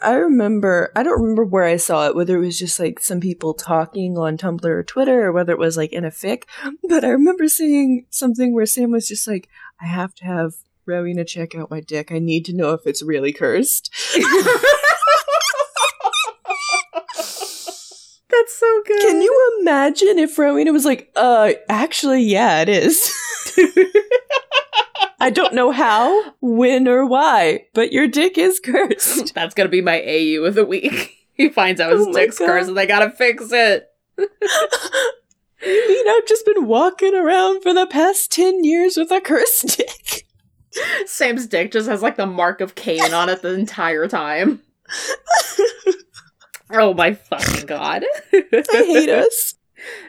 [0.00, 3.20] I remember, I don't remember where I saw it, whether it was just like some
[3.20, 6.44] people talking on Tumblr or Twitter or whether it was like in a fic,
[6.88, 9.48] but I remember seeing something where Sam was just like,
[9.80, 10.54] I have to have
[10.86, 12.12] Rowena check out my dick.
[12.12, 13.90] I need to know if it's really cursed.
[18.30, 19.00] That's so good.
[19.00, 23.10] Can you imagine if Rowena was like, uh, actually, yeah, it is.
[25.24, 29.34] I don't know how, when, or why, but your dick is cursed.
[29.34, 31.16] That's gonna be my AU of the week.
[31.32, 32.46] he finds out his Oh dick's God.
[32.46, 33.88] cursed and they gotta fix it.
[34.18, 39.78] you know, I've just been walking around for the past 10 years with a cursed
[39.78, 40.26] dick.
[41.06, 44.60] Sam's dick just has like the mark of Cain on it the entire time.
[46.70, 48.04] Oh my fucking god.
[48.32, 49.54] I hate us.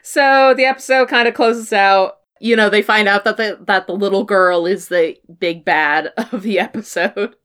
[0.03, 2.15] So the episode kind of closes out.
[2.39, 6.07] You know, they find out that the that the little girl is the big bad
[6.31, 7.35] of the episode.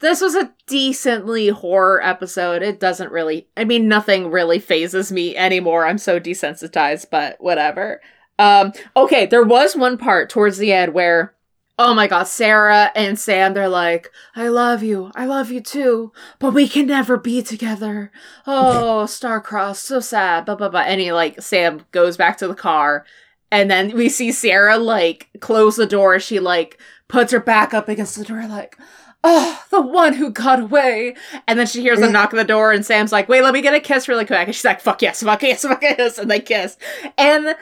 [0.00, 2.62] This was a decently horror episode.
[2.62, 5.86] It doesn't really I mean nothing really phases me anymore.
[5.86, 8.00] I'm so desensitized, but whatever.
[8.38, 11.34] Um okay, there was one part towards the end where
[11.78, 15.10] Oh my god, Sarah and Sam, they're like, I love you.
[15.14, 16.12] I love you too.
[16.38, 18.12] But we can never be together.
[18.46, 20.44] Oh, star-crossed, so sad.
[20.44, 20.80] Blah, blah, blah.
[20.80, 23.04] And he, like, Sam goes back to the car.
[23.52, 26.18] And then we see Sarah, like, close the door.
[26.18, 28.78] She, like, puts her back up against the door, like,
[29.22, 31.14] oh, the one who got away.
[31.46, 32.12] And then she hears a mm.
[32.12, 34.46] knock on the door, and Sam's like, wait, let me get a kiss really quick.
[34.46, 36.18] And she's like, fuck yes, fuck yes, fuck yes.
[36.18, 36.78] And they kiss.
[37.18, 37.54] And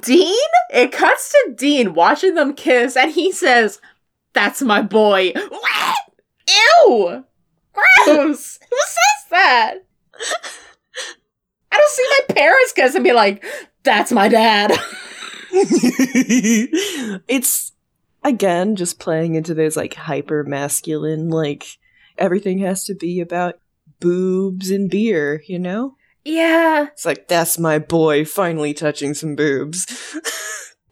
[0.00, 0.34] Dean,
[0.72, 3.80] it cuts to Dean watching them kiss, and he says,
[4.32, 5.32] That's my boy.
[5.34, 5.96] What?
[6.48, 7.24] Ew!
[7.72, 8.58] Gross!
[8.70, 9.74] Who says that?
[11.70, 13.44] I don't see my parents kiss and be like,
[13.84, 14.72] That's my dad.
[17.28, 17.72] it's,
[18.22, 21.66] again, just playing into those, like, hyper masculine, like,
[22.18, 23.58] everything has to be about
[24.00, 25.94] boobs and beer, you know?
[26.24, 29.86] yeah, It's like, that's my boy finally touching some boobs.
[30.14, 30.22] it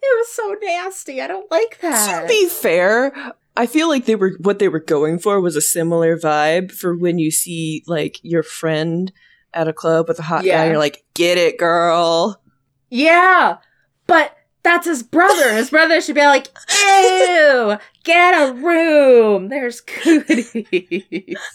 [0.02, 1.20] was so nasty.
[1.20, 2.22] I don't like that.
[2.22, 5.60] to be fair, I feel like they were what they were going for was a
[5.60, 9.12] similar vibe for when you see like your friend
[9.52, 10.58] at a club with a hot Yeah.
[10.62, 12.40] guy, you're like, get it, girl.
[12.90, 13.56] yeah,
[14.06, 15.54] but that's his brother.
[15.54, 19.48] His brother should be like, Ew, get a room.
[19.48, 21.36] There's cooties.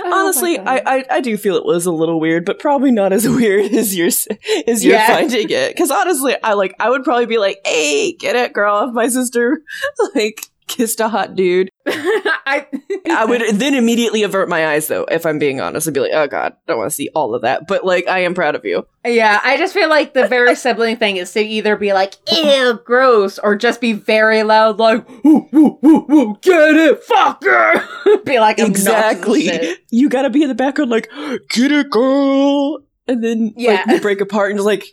[0.00, 0.66] Oh Honestly, God.
[0.66, 3.70] I, I I do feel it was a little weird, but probably not as weird
[3.72, 5.08] as you're as you're Yeah.
[5.08, 5.68] finding it.
[5.74, 9.60] Because honestly, I like I would probably be like, "Hey, get it, girl!" My sister
[10.14, 12.66] like kissed a hot dude, I
[13.10, 14.86] I would then immediately avert my eyes.
[14.88, 17.08] Though, if I'm being honest, I'd be like, "Oh God, I don't want to see
[17.14, 18.86] all of that." But like, I am proud of you.
[19.04, 22.78] Yeah, I just feel like the very sibling thing is to either be like, ew,
[22.84, 28.24] gross, or just be very loud, like, woo, woo, woo, woo, get it, fucker!
[28.24, 29.76] be like, exactly.
[29.90, 31.08] You gotta be in the background, like,
[31.48, 33.72] "Get it, girl," and then Yeah.
[33.72, 34.84] like you break apart and just like.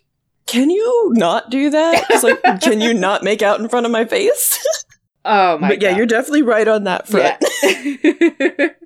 [0.48, 2.06] Can you not do that?
[2.12, 4.64] It's like, can you not make out in front of my face?
[5.26, 5.98] Oh my but yeah, God.
[5.98, 7.44] you're definitely right on that front.
[7.64, 8.70] Yeah.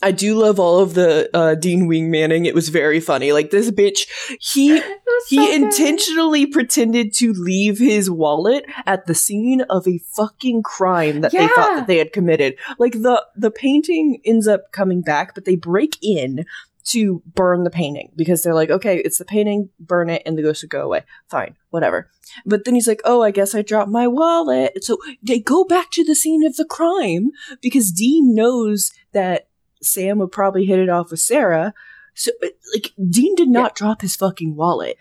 [0.00, 2.46] I do love all of the uh, Dean Wingmanning.
[2.46, 3.32] It was very funny.
[3.32, 4.06] Like this bitch,
[4.40, 4.80] he
[5.26, 5.62] he so good.
[5.62, 11.48] intentionally pretended to leave his wallet at the scene of a fucking crime that they
[11.48, 12.56] thought that they had committed.
[12.78, 16.44] Like the the painting ends up coming back, but they break in
[16.92, 20.42] to burn the painting because they're like, okay, it's the painting, burn it, and the
[20.42, 21.04] ghost would go away.
[21.28, 22.10] Fine, whatever.
[22.46, 24.84] But then he's like, oh, I guess I dropped my wallet.
[24.84, 29.48] So they go back to the scene of the crime because Dean knows that
[29.82, 31.72] Sam would probably hit it off with Sarah.
[32.14, 34.96] So, uh, like, Dean did not drop his fucking wallet.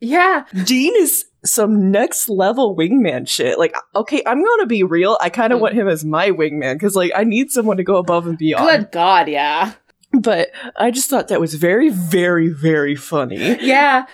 [0.00, 0.44] Yeah.
[0.64, 3.58] Dean is some next level wingman shit.
[3.58, 5.16] Like, okay, I'm gonna be real.
[5.20, 5.62] I kind of Mm.
[5.62, 8.68] want him as my wingman because, like, I need someone to go above and beyond.
[8.68, 9.72] Good God, yeah.
[10.12, 13.58] But I just thought that was very, very, very funny.
[13.60, 14.06] Yeah.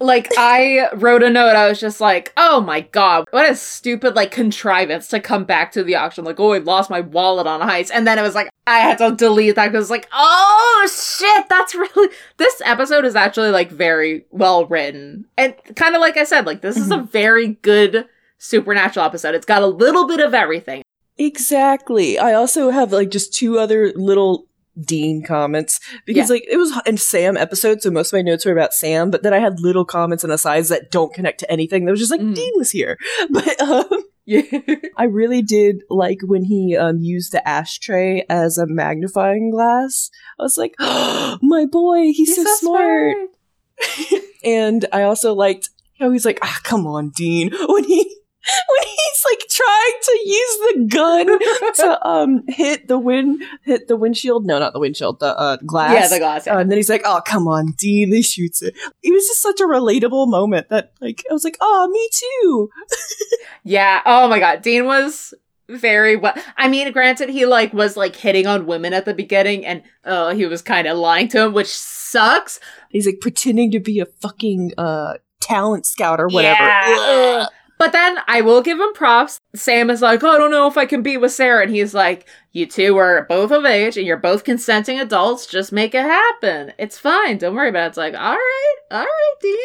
[0.00, 4.16] Like I wrote a note, I was just like, oh my god, what a stupid
[4.16, 6.24] like contrivance to come back to the auction.
[6.24, 7.90] Like, oh, I lost my wallet on ice.
[7.90, 11.74] And then it was like, I had to delete that because like, oh shit, that's
[11.76, 15.26] really this episode is actually like very well written.
[15.38, 17.06] And kind of like I said, like this is a mm-hmm.
[17.06, 19.36] very good supernatural episode.
[19.36, 20.82] It's got a little bit of everything.
[21.16, 22.18] Exactly.
[22.18, 24.46] I also have like just two other little
[24.80, 26.34] Dean comments because Yeah.
[26.34, 29.22] like it was in Sam episode, so most of my notes were about Sam, but
[29.22, 31.84] then I had little comments and asides that don't connect to anything.
[31.84, 32.34] That was just like Mhm.
[32.34, 32.96] Dean was here,
[33.30, 33.84] but um,
[34.24, 34.42] Yeah.
[34.96, 40.10] I really did like when he um, used the ashtray as a magnifying glass.
[40.38, 43.16] I was like, my boy, he's, so, smart.
[44.44, 48.16] And I also liked how he's like, ah, come on, Dean, when he.
[48.68, 51.38] When he's like trying to use the gun
[51.76, 55.92] to um hit the wind hit the windshield no not the windshield the uh glass
[55.94, 56.46] Yeah, the glass.
[56.46, 59.42] Uh, and then he's like oh come on Dean he shoots it it was just
[59.42, 62.70] such a relatable moment that like I was like oh me too
[63.64, 64.02] Yeah.
[64.04, 64.62] Oh my god.
[64.62, 65.34] Dean was
[65.68, 66.34] very well.
[66.56, 70.34] I mean, granted, he like was like hitting on women at the beginning, and oh,
[70.34, 72.58] he was kind of lying to him, which sucks.
[72.90, 77.46] he's like pretending to be a fucking uh talent scout or whatever Yeah.
[77.82, 79.40] But then I will give him props.
[79.56, 81.92] Sam is like, oh, I don't know if I can be with Sarah, and he's
[81.92, 85.46] like, you two are both of age, and you're both consenting adults.
[85.46, 86.72] Just make it happen.
[86.78, 87.38] It's fine.
[87.38, 87.88] Don't worry about it.
[87.88, 89.58] It's like, all right, all right, Dean.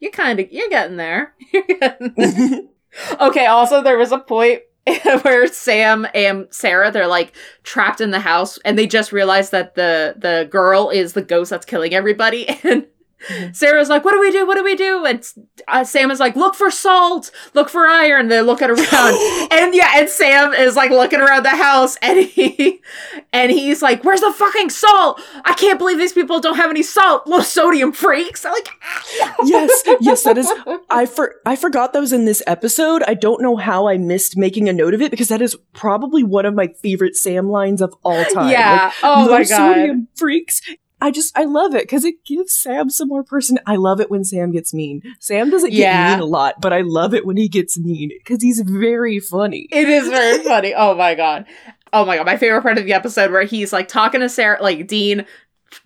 [0.00, 1.32] You kind of you're getting there.
[1.52, 2.60] You're getting there.
[3.20, 4.62] Okay, also there was a point
[5.22, 9.76] where Sam and Sarah they're like trapped in the house and they just realize that
[9.76, 12.86] the the girl is the ghost that's killing everybody and
[13.28, 13.56] Mhm.
[13.56, 14.46] Sarah's like, "What do we do?
[14.46, 15.26] What do we do?" And
[15.68, 19.92] uh, Sam is like, "Look for salt, look for iron." They're looking around, and yeah,
[19.96, 22.80] and Sam is like looking around the house, and he
[23.32, 25.20] and he's like, "Where's the fucking salt?
[25.44, 27.26] I can't believe these people don't have any salt.
[27.26, 28.68] Low sodium freaks." I'm like,
[29.44, 30.50] yes yes that is
[30.90, 33.02] I for I forgot that was in this episode.
[33.06, 36.22] I don't know how I missed making a note of it because that is probably
[36.22, 38.50] one of my favorite Sam lines of all time.
[38.50, 38.92] yeah.
[39.02, 39.46] oh my low god.
[39.46, 40.60] sodium freaks.
[41.04, 43.58] I just I love it because it gives Sam some more person.
[43.66, 45.02] I love it when Sam gets mean.
[45.20, 46.14] Sam doesn't get Yeah.
[46.14, 49.68] mean a lot, but I love it when he gets mean because he's very funny.
[49.70, 50.72] It is very funny.
[50.74, 51.44] Oh my god.
[51.92, 52.24] Oh my god.
[52.24, 55.26] My favorite part of the episode where he's like talking to Sarah, like Dean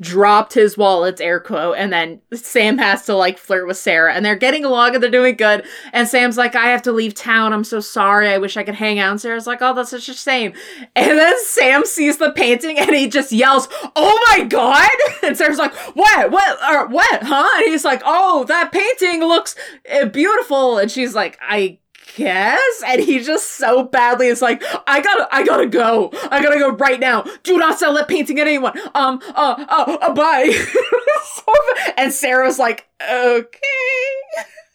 [0.01, 4.25] dropped his wallet's air quote, and then Sam has to like flirt with Sarah, and
[4.25, 5.65] they're getting along and they're doing good.
[5.93, 7.53] And Sam's like, I have to leave town.
[7.53, 8.29] I'm so sorry.
[8.29, 9.11] I wish I could hang out.
[9.13, 10.53] And Sarah's like, Oh, that's such a shame.
[10.95, 14.89] And then Sam sees the painting and he just yells, Oh my god!
[15.23, 16.31] And Sarah's like, What?
[16.31, 16.59] What?
[16.73, 17.23] Or what?
[17.23, 17.49] Huh?
[17.57, 19.55] And he's like, Oh, that painting looks
[19.93, 20.79] uh, beautiful.
[20.79, 21.79] And she's like, I
[22.17, 22.83] guess?
[22.87, 26.11] And he just so badly is like i gotta i gotta go.
[26.31, 27.25] I gotta go right now.
[27.43, 28.79] Do not sell that painting to anyone.
[28.95, 30.55] Um uh uh, uh bye.
[31.97, 33.57] And sarah's like okay.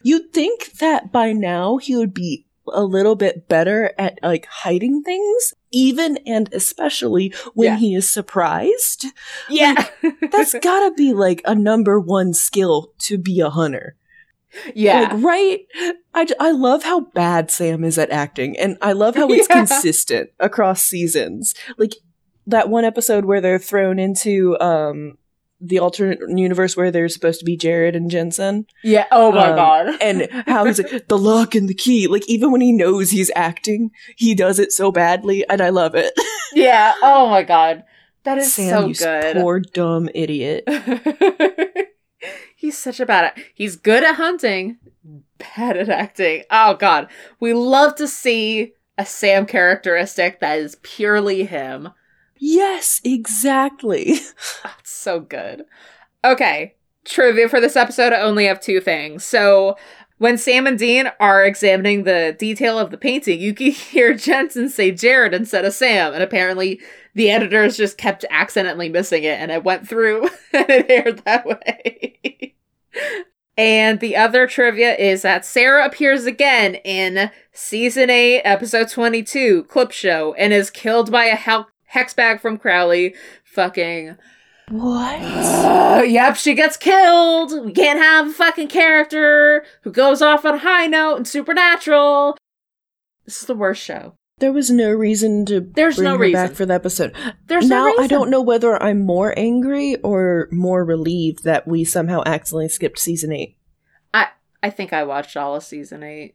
[0.02, 5.04] You'd think that by now he would be a little bit better at like hiding
[5.04, 7.78] things, even and especially when Yeah.
[7.78, 9.06] he is surprised.
[9.50, 9.88] yeah.
[10.32, 13.96] That's gotta be like a number one skill to be a hunter.
[14.76, 15.60] Yeah Like, right?
[16.40, 19.58] I love how bad Sam is at acting, and I love how it's Yeah.
[19.58, 21.54] consistent across seasons.
[21.78, 21.96] Like
[22.48, 25.18] that one episode where they're thrown into um
[25.66, 29.56] the alternate universe where they're supposed to be Jared and Jensen, yeah oh my Um,
[29.56, 32.08] god and how he's like the lock and the key.
[32.08, 35.96] Like even when he knows he's acting, he does it so badly, and I love
[35.96, 36.14] it.
[36.54, 37.84] yeah oh my god
[38.26, 40.64] that is Sam, so good poor dumb idiot.
[42.64, 44.78] He's such a bad he's good at hunting
[45.38, 46.44] bad at acting.
[46.50, 47.10] Oh god.
[47.42, 51.90] We love to see a sam characteristic that is purely him.
[52.38, 54.20] Yes, exactly.
[54.66, 55.66] Oh, it's so good.
[56.24, 59.26] Okay trivia for this episode i only have two things.
[59.26, 59.76] So
[60.20, 64.70] when Sam and Dean are examining the detail of the painting, you can hear Jensen
[64.70, 66.80] say Jared instead of Sam, and apparently
[67.14, 71.46] the editors just kept accidentally missing it, and it went through and it aired that
[71.46, 72.53] way.
[73.58, 79.92] And the other trivia is that Sarah appears again in season 8, episode 22, clip
[79.92, 83.14] show, and is killed by a hel- hex bag from Crowley.
[83.44, 84.18] Fucking
[84.70, 85.22] What?
[85.22, 87.66] uh, yep, she gets killed.
[87.66, 92.38] We can't have a fucking character who goes off on a high note and supernatural.
[93.26, 94.16] This is the worst show.
[94.40, 96.48] There was no reason to There's bring no her reason.
[96.48, 97.16] back for the episode.
[97.48, 98.04] There's now no reason.
[98.04, 103.00] I don't know whether I'm more angry or more relieved that we somehow accidentally skipped
[103.00, 103.58] season eight.
[104.14, 104.28] I
[104.62, 106.34] I think I watched all of season eight.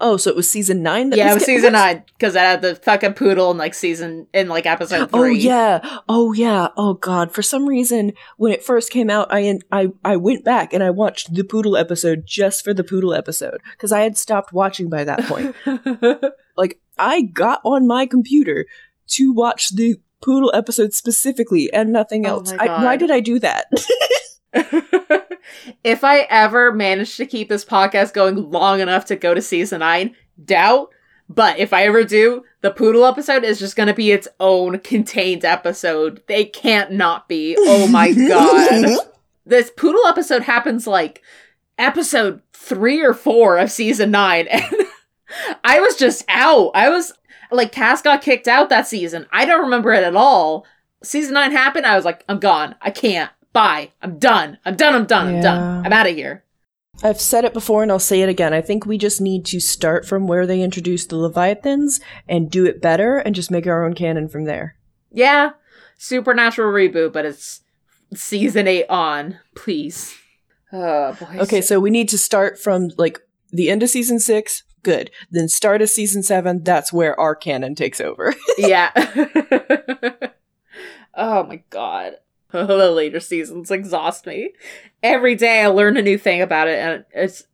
[0.00, 1.10] Oh, so it was season nine.
[1.10, 4.26] That yeah, it was season nine because I had the fucking poodle in like season
[4.34, 5.98] in like episode Oh yeah.
[6.08, 6.68] Oh yeah.
[6.76, 7.32] Oh god.
[7.32, 10.90] For some reason, when it first came out, I I I went back and I
[10.90, 15.04] watched the poodle episode just for the poodle episode because I had stopped watching by
[15.04, 15.54] that point.
[16.56, 18.66] like I got on my computer
[19.08, 22.52] to watch the poodle episode specifically and nothing Oh else.
[22.52, 23.66] my I, why did I do that?
[25.84, 29.80] if I ever manage to keep this podcast going long enough to go to season
[29.80, 30.90] nine, doubt.
[31.28, 34.80] But if I ever do, the poodle episode is just going to be its own
[34.80, 36.22] contained episode.
[36.26, 37.54] They can't not be.
[37.58, 38.98] Oh my god.
[39.46, 41.22] this poodle episode happens like
[41.78, 44.48] episode three or four of season nine.
[44.60, 44.64] And
[45.64, 46.70] I was just out.
[46.74, 47.12] I was
[47.50, 49.26] like, Cass got kicked out that season.
[49.32, 50.66] I don't remember it at all.
[51.02, 51.86] Season nine happened.
[51.86, 52.74] I was like, I'm gone.
[52.80, 53.30] I can't.
[53.52, 53.90] Bye.
[54.02, 54.58] I'm done.
[54.64, 54.94] I'm done.
[54.94, 55.34] I'm done.
[55.34, 55.86] I'm done.
[55.86, 56.44] I'm out of here.
[57.02, 58.52] I've said it before and I'll say it again.
[58.52, 62.66] I think we just need to start from where they introduced the Leviathans and do
[62.66, 64.76] it better and just make our own canon from there.
[65.10, 65.52] Yeah.
[65.96, 67.62] Supernatural reboot, but it's
[68.14, 69.38] season eight on.
[69.54, 70.14] Please.
[70.72, 71.38] Oh, boy.
[71.40, 73.18] Okay, so we need to start from like
[73.50, 74.62] the end of season six.
[74.82, 75.10] Good.
[75.30, 76.64] Then start of season seven.
[76.64, 78.34] That's where our canon takes over.
[78.58, 78.90] yeah.
[81.14, 82.16] oh my god.
[82.52, 84.54] The later seasons exhaust me.
[85.04, 87.44] Every day I learn a new thing about it, and it's.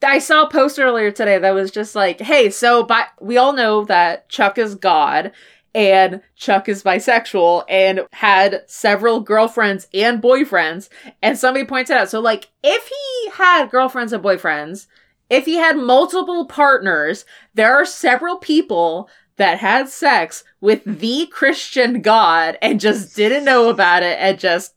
[0.00, 3.52] I saw a post earlier today that was just like, "Hey, so by we all
[3.52, 5.32] know that Chuck is God,
[5.74, 12.20] and Chuck is bisexual, and had several girlfriends and boyfriends." And somebody pointed out, so
[12.20, 14.86] like, if he had girlfriends and boyfriends,
[15.28, 17.24] if he had multiple partners,
[17.54, 23.68] there are several people that had sex with the Christian God and just didn't know
[23.68, 24.74] about it and just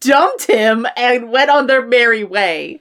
[0.00, 2.80] dumped him and went on their merry way.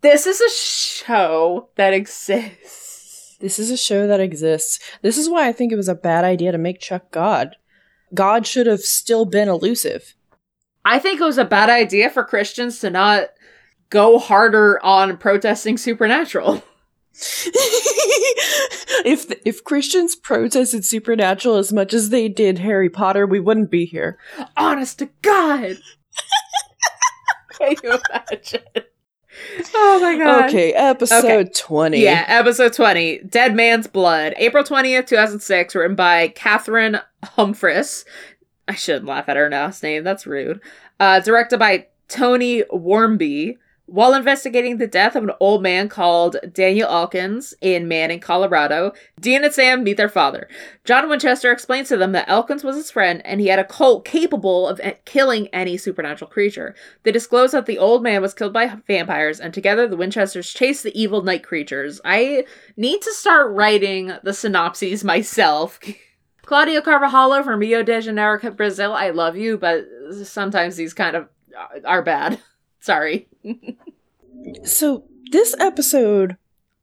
[0.00, 3.36] This is a show that exists.
[3.40, 4.78] this is a show that exists.
[5.02, 7.56] This is why I think it was a bad idea to make Chuck God.
[8.14, 10.14] God should have still been elusive.
[10.84, 13.28] I think it was a bad idea for Christians to not
[13.90, 16.62] go harder on protesting supernatural.
[19.04, 23.84] if if Christians protested supernatural as much as they did Harry Potter, we wouldn't be
[23.84, 24.16] here.
[24.56, 25.76] Honest to God.
[27.58, 28.62] Can you imagine?
[29.74, 30.48] Oh my god.
[30.48, 31.98] Okay, episode 20.
[32.00, 34.34] Yeah, episode 20, Dead Man's Blood.
[34.36, 38.04] April 20th, 2006, written by Cathryn Humphris.
[38.68, 40.60] I shouldn't laugh at her last name, that's rude.
[40.98, 43.56] Uh, directed by Tony Wharmby.
[43.90, 49.42] While investigating the death of an old man called Daniel Elkins in Manning, Colorado, Dean
[49.42, 50.48] and Sam meet their father.
[50.84, 54.04] John Winchester explains to them that Elkins was his friend and he had a Colt
[54.04, 56.76] capable of e- killing any supernatural creature.
[57.02, 60.82] They disclose that the old man was killed by vampires, and together the Winchesters chase
[60.82, 62.00] the evil night creatures.
[62.04, 62.44] I
[62.76, 65.80] need to start writing the synopses myself.
[66.42, 68.92] Claudio Carvajalo from Rio de Janeiro, Brazil.
[68.92, 69.84] I love you, but
[70.22, 71.28] sometimes these kind of
[71.58, 72.40] uh, are bad.
[72.80, 73.28] Sorry.
[74.64, 76.36] So this episode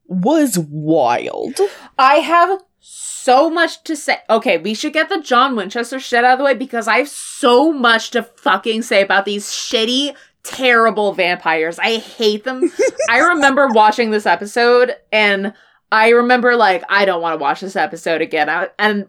[0.05, 1.59] was wild.
[1.97, 4.19] I have so much to say.
[4.29, 7.09] Okay, we should get the John Winchester shit out of the way because I have
[7.09, 11.79] so much to fucking say about these shitty, terrible vampires.
[11.79, 12.71] I hate them.
[13.09, 15.53] I remember watching this episode and
[15.91, 18.49] I remember like I don't want to watch this episode again.
[18.49, 19.07] I, and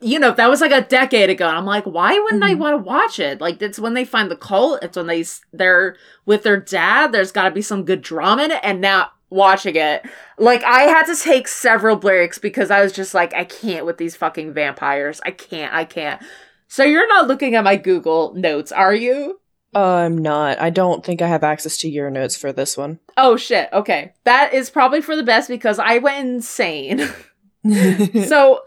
[0.00, 1.48] you know, that was like a decade ago.
[1.48, 2.58] And I'm like, why wouldn't I Mhm.
[2.58, 3.40] want to watch it?
[3.40, 4.78] Like, it's when they find the Colt.
[4.82, 7.12] It's when they they're with their dad.
[7.12, 8.60] There's got to be some good drama in it.
[8.62, 10.06] And now watching it,
[10.38, 13.98] like, I had to take several breaks because I was just like, I can't with
[13.98, 15.20] these fucking vampires.
[15.24, 15.74] I can't.
[15.74, 16.22] I can't.
[16.68, 19.40] So you're not looking at my Google notes, are you?
[19.74, 20.60] I'm not.
[20.60, 23.00] I don't think I have access to your notes for this one.
[23.16, 23.68] Oh shit.
[23.72, 27.06] Okay, that is probably for the best because I went insane.
[28.26, 28.60] so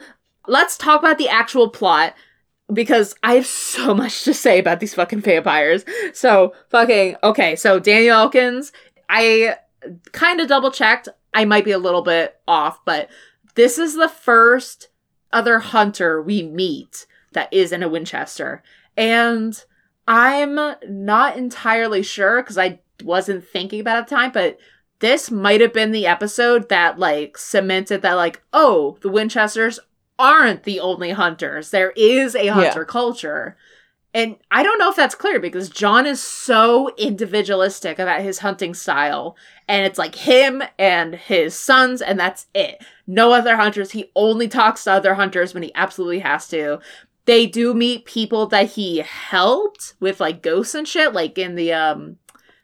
[0.51, 2.13] let's talk about the actual plot
[2.71, 5.85] because I have so much to say about these fucking vampires.
[6.13, 7.55] So fucking okay.
[7.55, 8.71] So Daniel Elkins,
[9.09, 9.55] I
[10.11, 11.07] kind of double checked.
[11.33, 13.09] I might be a little bit off, but
[13.55, 14.89] this is the first
[15.31, 18.61] other hunter we meet that is in a Winchester,
[18.97, 19.63] and
[20.05, 24.57] I'm not entirely sure because I wasn't thinking about it at the time, but
[24.99, 29.79] this might have been the episode that like cemented that like oh the winchesters
[30.21, 31.71] aren't the only hunters.
[31.71, 33.57] There is a hunter culture.
[34.13, 38.73] And i don't know if that's clear because john is so individualistic about his hunting
[38.73, 39.37] style
[39.69, 42.83] and it's like him and his sons and that's it.
[43.07, 43.91] No other hunters.
[43.91, 46.79] He only talks to other hunters when he absolutely has to.
[47.23, 51.71] They do meet people that he helped with like ghosts and shit like in the
[51.71, 52.17] um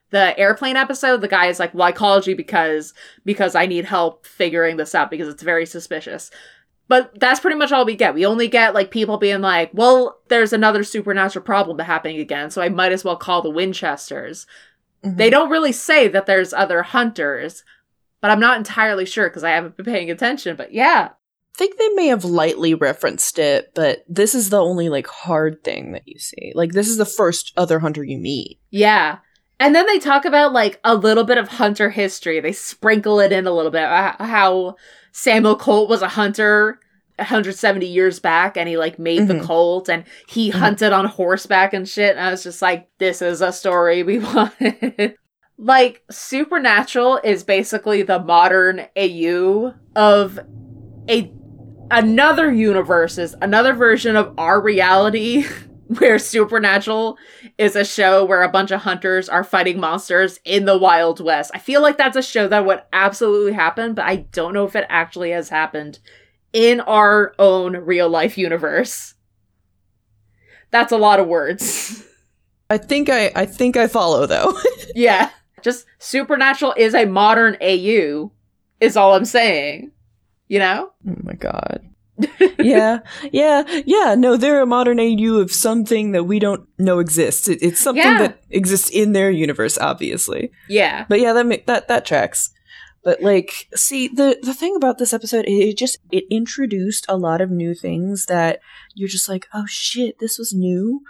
[0.10, 2.94] the airplane episode, the guy is like, "Well, I called you because
[3.26, 6.32] because I need help figuring this out because it's very suspicious."
[6.90, 8.14] But that's pretty much all we get.
[8.14, 12.62] We only get like people being like, "Well, there's another supernatural problem happening again, so
[12.62, 14.48] I might as well call the Winchesters."
[15.04, 15.18] Mhm.
[15.18, 17.64] They don't really say that there's other hunters,
[18.22, 20.56] but I'm not entirely sure because I haven't been paying attention.
[20.56, 24.90] But yeah, I think they may have lightly referenced it, but this is the only
[24.90, 26.52] like hard thing that you see.
[26.56, 28.60] Like this is the first other hunter you meet.
[28.72, 29.18] yeah.
[29.60, 32.40] And then they talk about like a little bit of hunter history.
[32.40, 34.76] They sprinkle it in a little bit uh, how
[35.12, 36.80] Samuel Colt was a hunter
[37.18, 39.44] 170 years back and he like made the Mhm.
[39.44, 40.56] Colt and he Mhm.
[40.56, 42.16] hunted on horseback and shit.
[42.16, 45.16] And I was just like, this is a story we wanted.
[45.58, 50.40] like, Supernatural is basically the modern AU of
[51.10, 51.32] a
[51.90, 55.46] another universe is another version of our reality
[56.00, 57.18] where Supernatural
[57.58, 61.52] is a show where a bunch of hunters are fighting monsters in the Wild West.
[61.54, 64.76] I feel like that's a show that would absolutely happen, but I don't know if
[64.76, 66.00] it actually has happened
[66.52, 69.14] in our own real life universe.
[70.72, 72.04] That's a lot of words.
[72.70, 74.60] I think I I think I follow though.
[74.96, 75.30] yeah.
[75.62, 78.32] Just Supernatural is a modern AU,
[78.82, 79.92] is all I'm saying.
[80.50, 80.92] You know?
[81.08, 81.88] oh my god.
[82.60, 83.00] Yeah,
[83.32, 84.16] yeah, yeah.
[84.18, 87.48] No, they're a modern AU of something that we don't know exists.
[87.48, 88.20] It, it's something Yeah.
[88.20, 90.52] that exists in their universe, obviously.
[90.68, 91.06] Yeah.
[91.10, 92.52] But yeah, that that that tracks.
[93.04, 97.18] But like, see the the thing about this episode, it, it just it introduced a
[97.18, 98.60] lot of new things that
[98.96, 101.02] you're just like, oh shit, this was new.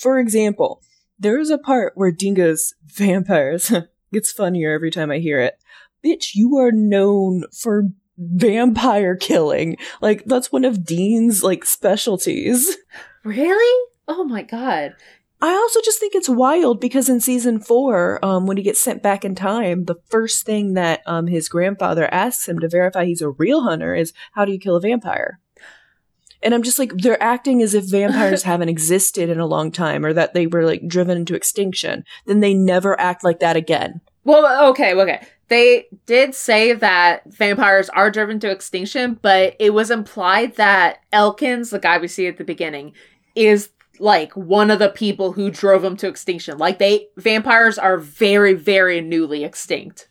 [0.00, 0.80] For example,
[1.18, 3.72] there is a part where Dingo's vampires.
[4.12, 5.58] it's funnier every time I hear it.
[6.04, 7.84] Bitch, you are known for
[8.18, 9.76] vampire killing.
[10.00, 12.76] Like that's one of Dean's like specialties.
[13.24, 13.90] Really?
[14.08, 14.94] Oh my god.
[15.42, 19.02] I also just think it's wild because in season four, um, when he gets sent
[19.02, 23.20] back in time, the first thing that um, his grandfather asks him to verify he's
[23.20, 25.40] a real hunter is, How do you kill a vampire?
[26.42, 30.04] And I'm just like, they're acting as if vampires haven't existed in a long time
[30.04, 32.04] or that they were like driven into extinction.
[32.24, 34.00] Then they never act like that again.
[34.24, 35.26] Well, okay, okay.
[35.48, 41.70] They did say that vampires are driven to extinction, but it was implied that Elkins,
[41.70, 42.92] the guy we see at the beginning,
[43.34, 43.70] is
[44.00, 46.58] like one of the people who drove them to extinction.
[46.58, 50.08] Like they vampires are very, very newly extinct.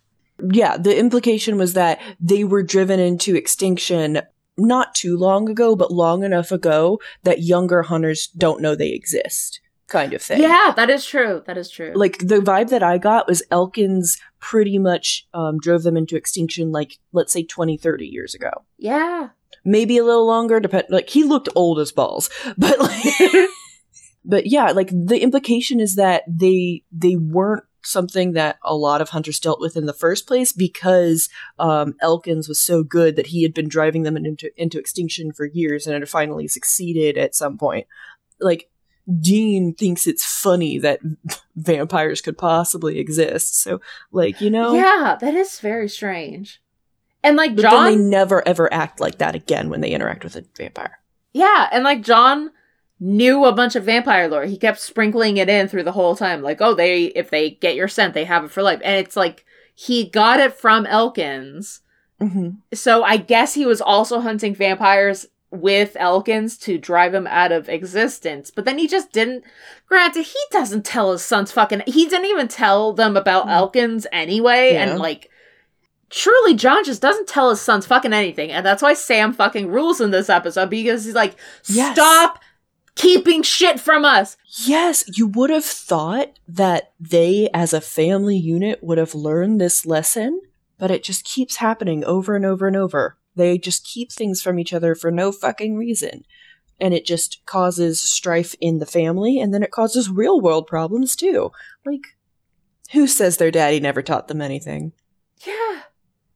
[0.52, 4.22] Yeah, the implication was that they were driven into extinction
[4.58, 9.60] not too long ago, but long enough ago that younger hunters don't know they exist,
[9.88, 10.42] kind of thing.
[10.42, 11.44] Yeah, that is true.
[11.46, 11.94] That is true.
[11.96, 16.72] like the vibe that I got was Elkins pretty much um, drove them into extinction
[16.72, 19.30] like let's say 20 30 years ago yeah.
[19.64, 23.50] maybe a little longer depend like he looked old as balls but like
[24.26, 29.10] but yeah like the implication is that they they weren't something that a lot of
[29.10, 31.28] hunters dealt with in the first place because
[31.58, 35.48] um, Elkins was so good that he had been driving them into into extinction for
[35.48, 37.88] years and had finally succeeded at some point
[38.40, 38.70] like
[39.22, 41.00] Dean thinks it's funny that
[41.56, 43.62] vampires could possibly exist.
[43.62, 43.82] So,
[44.12, 46.62] like, you know, Yeah, that is very strange.
[47.24, 50.24] And like but John then they never ever act like that again when they interact
[50.24, 51.00] with a vampire.
[51.34, 52.52] Yeah, and like John
[53.00, 54.46] knew a bunch of vampire lore.
[54.46, 56.44] He kept sprinkling it in through the whole time.
[56.44, 58.80] Like, oh, they if they get your scent, they have it for life.
[58.84, 59.44] And it's like
[59.74, 61.82] he got it from Elkins.
[62.22, 62.50] Mm-hmm.
[62.74, 65.26] So I guess he was also hunting vampires
[65.62, 68.52] with Elkins to drive him out of existence.
[68.52, 69.44] But then he just didn't
[69.88, 73.52] granted, he doesn't tell his sons fucking he didn't even tell them about Mm.
[73.52, 74.74] Elkins anyway.
[74.74, 74.84] Yeah.
[74.90, 75.30] And like
[76.12, 80.00] Truly, John just doesn't tell his sons fucking anything, and that's why Sam fucking rules
[80.00, 81.36] in this episode because he's like,
[81.66, 81.96] Yes.
[81.96, 82.40] "Stop
[82.94, 88.84] keeping shit from us." Yes, you would have thought that they, as a family unit,
[88.84, 90.40] would have learned this lesson,
[90.78, 93.18] but it just keeps happening over and over and over.
[93.36, 96.26] They just keep things from each other for no fucking reason.
[96.80, 101.16] And it just causes strife in the family, and then it causes real world problems
[101.16, 101.52] too.
[101.86, 102.18] Like,
[102.92, 104.92] who says their daddy never taught them anything?
[105.46, 105.82] Yeah.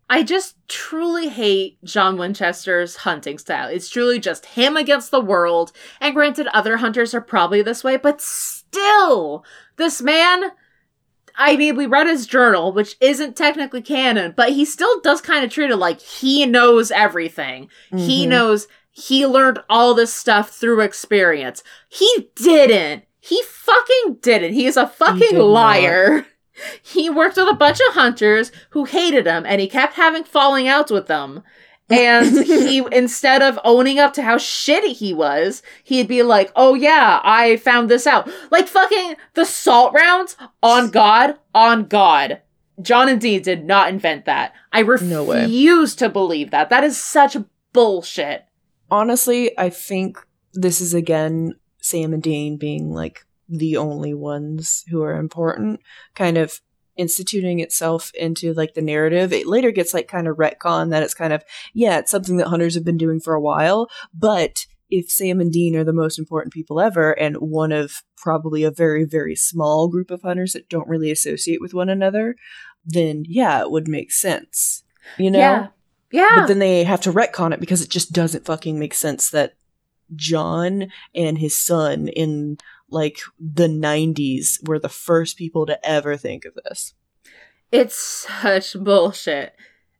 [0.09, 3.69] I just truly hate John Winchester's hunting style.
[3.69, 5.71] It's truly just him against the world.
[6.01, 9.43] And granted, other hunters are probably this way, but still,
[9.75, 10.51] this man.
[11.41, 15.43] I mean, we read his journal, which isn't technically canon, but he still does kind
[15.45, 17.69] of treat it like he knows everything.
[17.95, 18.29] He Mhm.
[18.29, 21.63] knows he learned all this stuff through experience.
[21.87, 23.05] He didn't.
[23.21, 24.53] He fucking didn't.
[24.53, 25.43] He is a fucking not.
[25.45, 26.25] liar.
[26.83, 30.67] He worked with a bunch of hunters who hated him and he kept having falling
[30.67, 31.41] outs with them.
[31.89, 36.73] And he, instead of owning up to how shitty he was, he'd be like, oh
[36.75, 38.29] yeah, I found this out.
[38.51, 42.41] Like fucking the salt rounds on God, on God.
[42.81, 44.53] John and Dean did not invent that.
[44.71, 45.41] I No way.
[45.43, 46.69] refuse to believe that.
[46.69, 47.35] That is such
[47.73, 48.45] bullshit.
[48.91, 50.17] Honestly, I think
[50.53, 55.79] this is again Sam and Dean being like the only ones who are important,
[56.15, 56.61] kind of
[56.99, 59.31] instituting itself into like the narrative.
[59.31, 61.43] It later gets like kind of retcon that it's kind of,
[61.73, 65.51] yeah, it's something that hunters have been doing for a while, but if Sam and
[65.51, 69.87] Dean are the most important people ever and one of probably a very, very small
[69.87, 72.35] group of hunters that don't really associate with one another,
[72.85, 74.83] then yeah, it would make sense.
[75.17, 75.39] You know?
[75.39, 75.67] Yeah.
[76.11, 76.35] Yeah.
[76.37, 79.53] But then they have to retcon it because it just doesn't fucking make sense that
[80.15, 82.57] John and his son in
[82.91, 86.93] like the 90s were the first people to ever think of this.
[87.71, 89.53] It's such bullshit.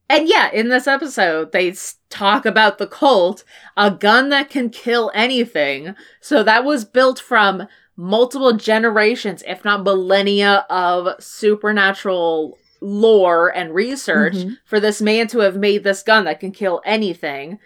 [0.10, 1.76] And yeah, in this episode, they
[2.10, 3.44] talk about the Colt,
[3.78, 5.96] a gun that can kill anything.
[6.20, 14.36] So that was built from multiple generations, if not millennia, of supernatural lore and research
[14.36, 14.58] Mhm.
[14.66, 17.60] for this man to have made this gun that can kill anything.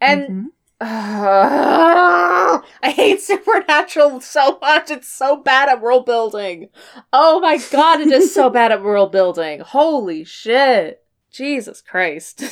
[0.00, 0.50] And
[0.80, 0.86] Mhm.
[2.82, 4.90] I hate Supernatural so much.
[4.90, 6.68] It's so bad at world building.
[7.12, 9.60] Oh my god, it is so bad at world building.
[9.60, 11.02] Holy shit.
[11.30, 12.42] Jesus Christ.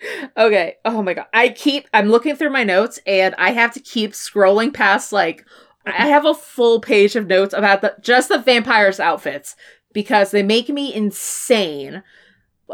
[0.36, 0.76] okay.
[0.84, 1.26] Oh my god.
[1.34, 5.44] I keep I'm looking through my notes and I have to keep scrolling past like
[5.84, 9.54] I have a full page of notes about the just the vampires outfits
[9.92, 12.02] because they make me insane.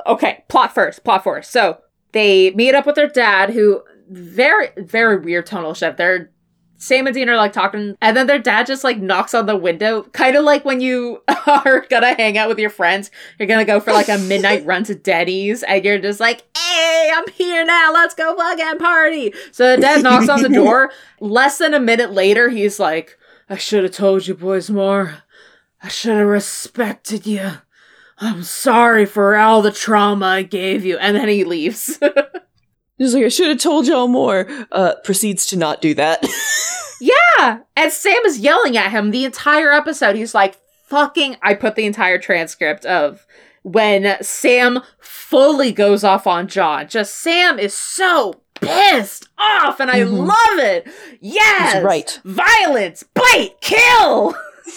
[0.06, 1.50] Okay, plot first, plot first.
[1.50, 1.78] So,
[2.12, 3.82] they meet up with their dad who
[4.12, 5.96] very very weird tonal shift.
[5.96, 6.30] They're
[6.82, 9.54] Sam and Dean are like talking, and then their dad just like knocks on the
[9.54, 13.08] window, kind of like when you are gonna hang out with your friends.
[13.38, 17.08] You're gonna go for like a midnight run to Denny's, and you're just like, "Hey,
[17.14, 17.92] I'm here now.
[17.92, 20.90] Let's go fucking party." So the dad knocks on the door.
[21.20, 23.16] Less than a minute later, he's like,
[23.48, 25.18] "I should have told you boys more.
[25.84, 27.48] I should have respected you.
[28.18, 32.00] I'm sorry for all the trauma I gave you." And then he leaves.
[33.02, 34.46] He's like, I should have told y'all more.
[34.70, 36.24] Uh, proceeds to not do that.
[37.00, 37.58] Yeah.
[37.74, 40.14] And Sam is yelling at him the entire episode.
[40.14, 41.36] He's like, fucking.
[41.42, 43.26] I put the entire transcript of
[43.62, 46.86] when Sam fully goes off on John.
[46.86, 50.28] Just Sam is so pissed off, and I Mhm.
[50.28, 50.86] love it.
[51.20, 51.74] Yes.
[51.74, 52.20] He's right.
[52.24, 54.36] Violence, bite, kill.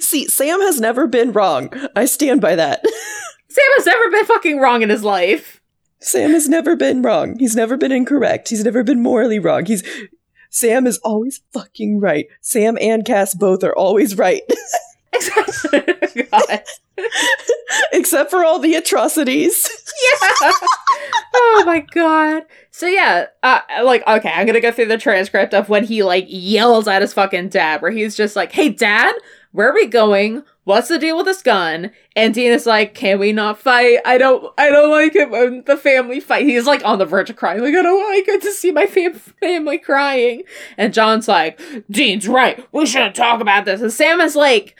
[0.00, 1.70] See, Sam has never been wrong.
[1.96, 2.84] I stand by that.
[3.48, 5.62] Sam has never been fucking wrong in his life.
[6.00, 7.38] Sam has never been wrong.
[7.38, 8.48] He's never been incorrect.
[8.48, 9.64] He's never been morally wrong.
[9.66, 9.82] He's
[10.50, 12.26] Sam is always fucking right.
[12.40, 14.42] Sam and Cass both are always right,
[16.30, 16.62] God.
[17.92, 19.68] except for all the atrocities.
[20.22, 20.52] yeah.
[21.34, 22.44] oh my god.
[22.70, 26.26] So yeah, uh, like okay, I'm gonna go through the transcript of when he like
[26.28, 29.14] yells at his fucking dad, where he's just like, "Hey, dad,
[29.52, 30.42] where are we going?
[30.66, 34.00] What's the deal with this gun?" And Dean is like, "Can we not fight?
[34.04, 37.30] I don't, I don't like it when the family fight." He's like on the verge
[37.30, 40.42] of crying, like, "I don't like it to see my fam- family crying."
[40.76, 41.58] And John's like,
[41.90, 42.62] "Dean's right.
[42.72, 44.76] We shouldn't talk about this." And Sam is like,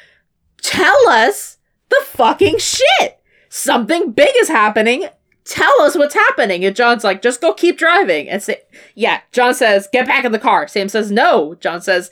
[0.61, 1.57] "Tell us
[1.89, 3.17] the fucking shit."
[3.57, 5.09] something big is happening.
[5.45, 6.65] Tell us what's happening.
[6.65, 8.29] And John's like, just go keep driving.
[8.29, 8.63] And say,
[8.95, 10.69] yeah, John says, get back in the car.
[10.69, 11.55] Sam says, no.
[11.55, 12.11] John says,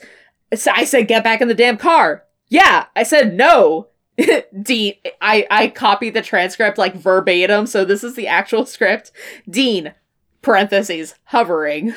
[0.51, 2.23] I said, get back in the damn car.
[2.55, 3.89] Yeah, I said no.
[4.61, 9.11] Dean, I, I copied the transcript like verbatim, so this is the actual script.
[9.49, 9.93] Dean,
[10.41, 11.93] parentheses, hovering.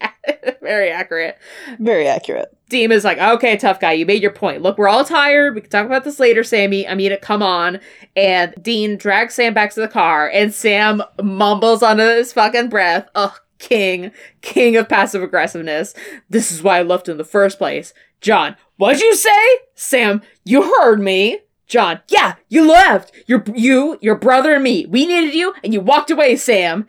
[0.60, 1.38] Very accurate.
[1.78, 2.52] Very accurate.
[2.68, 4.62] Dean is like, okay, tough guy, you made your point.
[4.62, 5.54] Look, we're all tired.
[5.54, 6.88] We can talk about this later, Sammy.
[6.88, 7.78] I mean, it, come on.
[8.16, 13.08] And Dean drags Sam back to the car, and Sam mumbles under his fucking breath,
[13.14, 15.94] oh, king, king of passive aggressiveness.
[16.28, 17.94] This is why I left in the first place.
[18.20, 19.58] John, what'd you say?
[19.74, 21.40] Sam, you heard me.
[21.66, 23.12] John, yeah, you left.
[23.28, 24.86] Your you, your brother, and me.
[24.86, 26.88] We needed you, and you walked away, Sam.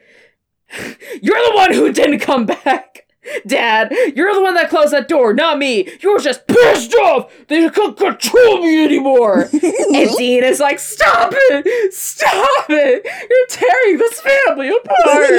[1.22, 3.06] You're the one who didn't come back.
[3.48, 5.88] Dad, you're the one that closed that door, not me.
[6.02, 9.42] You were just pissed off you couldn't control me anymore.
[9.52, 11.94] and Dean is like, Stop it!
[11.94, 13.06] Stop it!
[13.30, 15.30] You're tearing this family apart.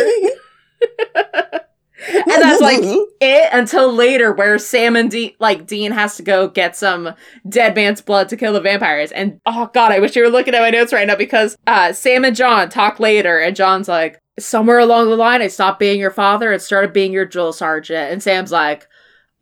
[2.13, 6.49] and that's like it until later where Sam and Dean like Dean has to go
[6.49, 7.15] get some
[7.49, 9.13] dead man's blood to kill the vampires.
[9.13, 11.93] And oh god, I wish you were looking at my notes right now because uh
[11.93, 16.01] Sam and John talk later and John's like, somewhere along the line I stopped being
[16.01, 18.13] your father and started being your drill sergeant.
[18.13, 18.89] And Sam's like,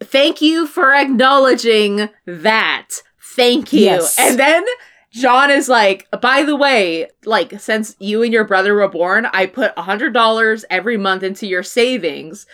[0.03, 2.89] Thank you for acknowledging that.
[3.37, 3.83] Thank you.
[3.83, 4.19] Yes.
[4.19, 4.65] And then
[5.11, 9.47] John is like, by the way, like since you and your brother were born, I
[9.47, 12.47] put a hundred dollars every month into your savings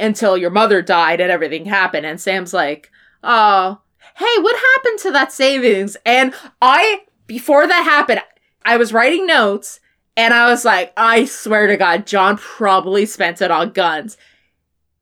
[0.00, 2.06] until your mother died and everything happened.
[2.06, 2.90] And Sam's like,
[3.22, 3.80] oh,
[4.16, 5.96] hey, what happened to that savings?
[6.06, 6.32] And
[6.62, 8.22] I, before that happened,
[8.64, 9.80] I was writing notes
[10.16, 14.16] and I was like, I swear to God, John probably spent it on guns.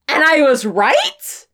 [0.09, 1.47] And I was right.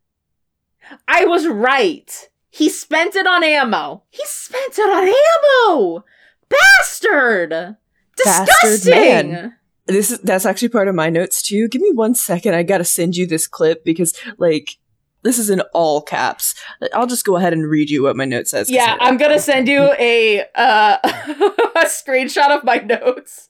[1.06, 2.28] I was right.
[2.52, 4.02] He spent it on ammo.
[4.10, 6.04] He spent it on ammo.
[6.50, 7.76] Bastard.
[8.14, 8.92] Disgusting.
[8.92, 9.52] Bastard.
[9.86, 11.66] This is that's actually part of my notes too.
[11.68, 12.54] Give me one second.
[12.54, 14.76] I gotta send you this clip because like
[15.22, 16.54] this is in all caps.
[16.92, 18.70] I'll just go ahead and read you what my note says.
[18.70, 23.48] Yeah, I'm gonna send you a uh, a screenshot of my notes,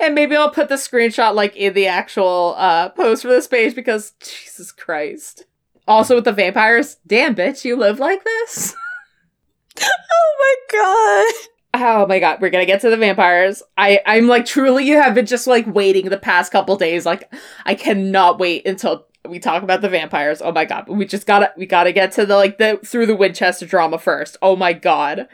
[0.00, 3.76] and maybe I'll put the screenshot like in the actual uh, post for this page
[3.76, 5.44] because Jesus Christ.
[5.86, 8.74] Also with the vampires, damn bitch, you live like this.
[9.80, 11.48] oh my god.
[11.74, 13.62] Oh my god, we're gonna get to the vampires.
[13.76, 17.06] I I'm like truly you have been just like waiting the past couple days.
[17.06, 17.32] Like
[17.64, 20.42] I cannot wait until we talk about the vampires.
[20.42, 23.16] Oh my god, we just gotta we gotta get to the like the through the
[23.16, 24.36] Winchester drama first.
[24.42, 25.28] Oh my god.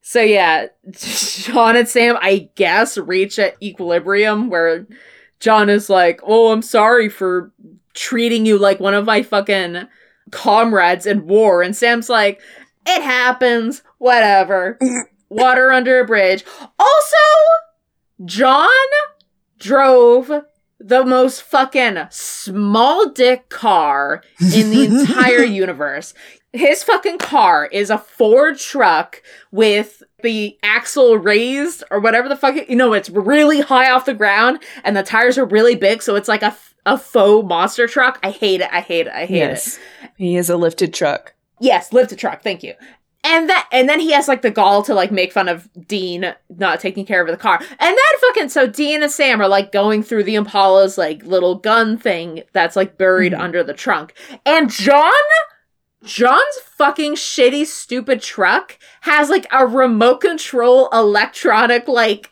[0.00, 4.86] So yeah, John and Sam, I guess, reach at equilibrium where
[5.40, 7.52] John is like, "Oh, I'm sorry for
[7.94, 9.86] treating you like one of my fucking
[10.30, 12.40] comrades in war," and Sam's like,
[12.86, 14.78] "It happens, whatever."
[15.34, 16.44] water under a bridge.
[16.78, 17.16] Also,
[18.24, 18.68] John
[19.58, 20.30] drove
[20.78, 26.14] the most fucking small dick car in the entire universe.
[26.52, 32.68] His fucking car is a Ford truck with the axle raised or whatever the fuck.
[32.68, 36.14] You know, it's really high off the ground and the tires are really big, so
[36.14, 36.56] it's like a,
[36.86, 38.18] a faux monster truck.
[38.22, 38.68] I hate it.
[38.72, 39.12] I hate it.
[39.12, 39.78] I hate yes.
[40.02, 40.10] it.
[40.16, 41.34] He is a lifted truck.
[41.60, 42.42] Yes, lifted truck.
[42.42, 42.74] Thank you
[43.24, 46.34] and that and then he has like the gall to like make fun of Dean
[46.50, 47.58] not taking care of the car.
[47.58, 51.56] And then fucking so Dean and Sam are like going through the Impala's like little
[51.56, 53.40] gun thing that's like buried mm-hmm.
[53.40, 54.14] under the trunk.
[54.44, 55.10] And John
[56.04, 62.30] John's fucking shitty stupid truck has like a remote control electronic like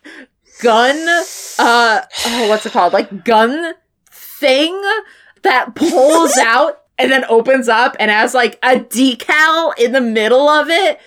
[0.61, 0.97] gun
[1.59, 2.93] uh oh what's it called?
[2.93, 3.75] Like gun
[4.43, 4.75] thing
[5.43, 10.49] that pulls out and then opens up and has like a decal in the middle
[10.49, 11.01] of it.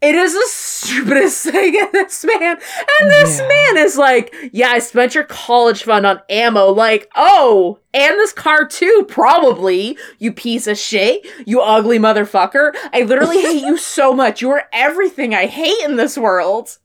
[0.00, 2.56] It is the stupidest thing in this man.
[3.00, 3.48] And this yeah.
[3.48, 6.70] man is like, yeah, I spent your college fund on ammo.
[6.70, 12.74] Like, oh, and this car too, probably, you piece of shit, you ugly motherfucker.
[12.94, 14.40] I literally hate you so much.
[14.40, 16.78] You are everything I hate in this world.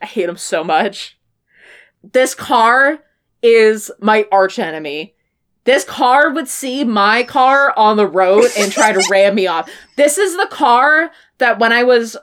[0.00, 1.18] I hate him so much.
[2.02, 3.00] This car
[3.42, 5.14] is my arch enemy.
[5.64, 9.70] This car would see my car on the road and try to ram me off.
[9.96, 12.16] This is the car that when I was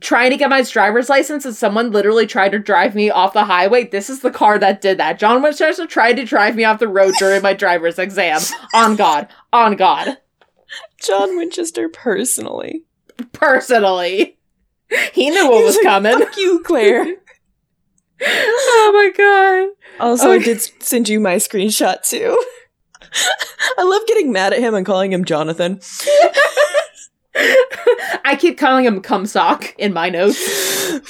[0.00, 3.44] trying to get my driver's license and someone literally tried to drive me off the
[3.44, 5.18] highway, this is the car that did that.
[5.18, 8.40] John Winchester tried to drive me off the road during my driver's exam.
[8.74, 9.28] On God.
[9.52, 10.18] On God.
[11.00, 12.84] John Winchester personally.
[13.32, 14.38] Personally.
[15.14, 16.18] He knew what was like, coming.
[16.18, 17.16] Fuck you, Claire.
[18.24, 20.04] oh my god.
[20.04, 20.40] Also, okay.
[20.40, 22.42] I did send you my screenshot too.
[23.78, 25.80] I love getting mad at him and calling him Jonathan.
[28.24, 30.38] I keep calling him Cumsock in my notes.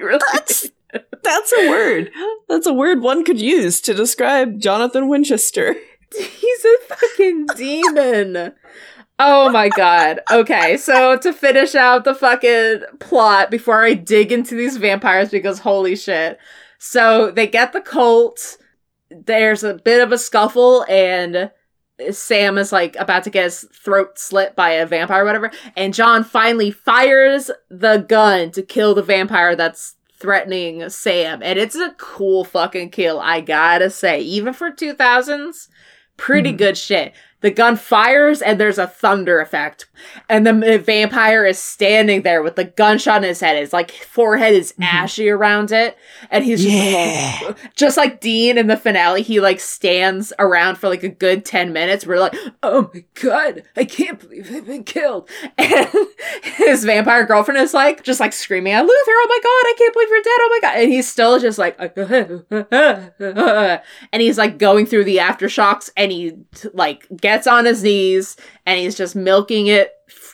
[0.00, 0.68] really that's,
[1.22, 2.10] that's a word.
[2.48, 5.74] That's a word one could use to describe Jonathan Winchester.
[6.16, 8.54] He's a fucking demon.
[9.18, 10.20] Oh my god.
[10.30, 15.58] Okay, so to finish out the fucking plot before I dig into these vampires because
[15.58, 16.38] holy shit.
[16.78, 18.56] So they get the Colt
[19.10, 21.50] there's a bit of a scuffle and
[22.10, 25.92] Sam is like about to get his throat slit by a vampire or whatever, and
[25.92, 31.42] John finally fires the gun to kill the vampire that's threatening Sam.
[31.42, 34.20] And it's a cool fucking kill, I gotta say.
[34.20, 35.68] Even for 2000s,
[36.16, 36.58] pretty mm.
[36.58, 37.14] good shit.
[37.40, 39.86] The gun fires and there's a thunder effect.
[40.28, 43.56] And the vampire is standing there with the gunshot in his head.
[43.56, 44.82] His like forehead is mm-hmm.
[44.82, 45.96] ashy around it.
[46.30, 47.54] And he's just, yeah.
[47.76, 51.72] just like Dean in the finale, he like stands around for like a good 10
[51.72, 52.06] minutes.
[52.06, 55.28] We're like, oh my god, I can't believe I've been killed.
[55.58, 55.88] And
[56.56, 59.92] his vampire girlfriend is like, just like screaming at Luther, oh my god, I can't
[59.92, 60.78] believe you're dead, oh my god.
[60.78, 61.78] And he's still just like,
[64.12, 66.38] and he's like going through the aftershocks and he
[66.72, 69.92] like gets on his knees and he's just milking it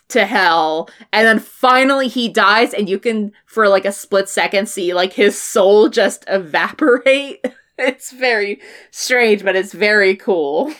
[0.08, 4.68] to hell and then finally he dies and you can for like a split second
[4.68, 7.44] see like his soul just evaporate
[7.78, 8.60] it's very
[8.92, 10.72] strange but it's very cool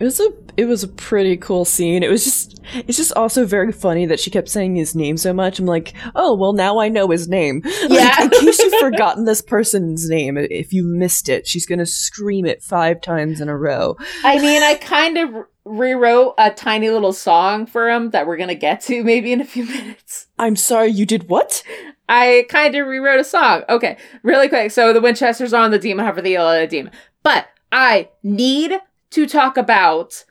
[0.00, 2.02] It was a it was a pretty cool scene.
[2.02, 5.34] It was just it's just also very funny that she kept saying his name so
[5.34, 5.58] much.
[5.58, 7.60] I'm like, oh well, now I know his name.
[7.90, 8.16] Yeah.
[8.18, 12.46] Like, in case you've forgotten this person's name, if you missed it, she's gonna scream
[12.46, 13.96] it five times in a row.
[14.24, 15.28] I mean, I kind of
[15.64, 19.44] rewrote a tiny little song for him that we're gonna get to maybe in a
[19.44, 20.26] few minutes.
[20.38, 21.62] I'm sorry, you did what?
[22.08, 23.62] I kind of rewrote a song.
[23.68, 24.70] Okay, really quick.
[24.70, 26.92] So the Winchesters on the demon hover the yellow demon,
[27.22, 28.78] but I need
[29.10, 30.24] to talk about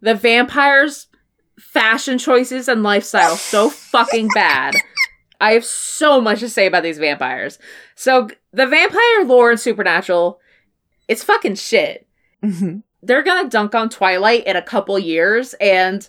[0.00, 1.06] the vampires'
[1.58, 4.74] fashion choices and lifestyle so fucking bad.
[5.40, 7.58] I have so much to say about these vampires.
[7.94, 10.40] So the vampire lore in Supernatural,
[11.08, 12.06] it's fucking shit.
[12.44, 12.78] Mm-hmm.
[13.02, 16.06] They're gonna dunk on Twilight in a couple years, and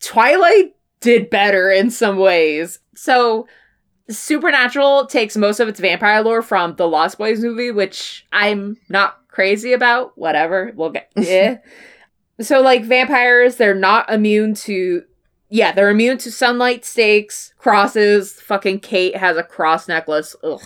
[0.00, 2.78] Twilight did better in some ways.
[2.94, 3.46] So
[4.08, 9.18] Supernatural takes most of its vampire lore from the Lost Boys movie, which I'm not
[9.28, 10.16] crazy about.
[10.18, 10.72] Whatever.
[10.74, 11.58] We'll get yeah.
[12.40, 15.04] so like vampires, they're not immune to
[15.48, 18.32] yeah, they're immune to sunlight, stakes, crosses.
[18.32, 20.36] Fucking Kate has a cross necklace.
[20.42, 20.62] Ugh.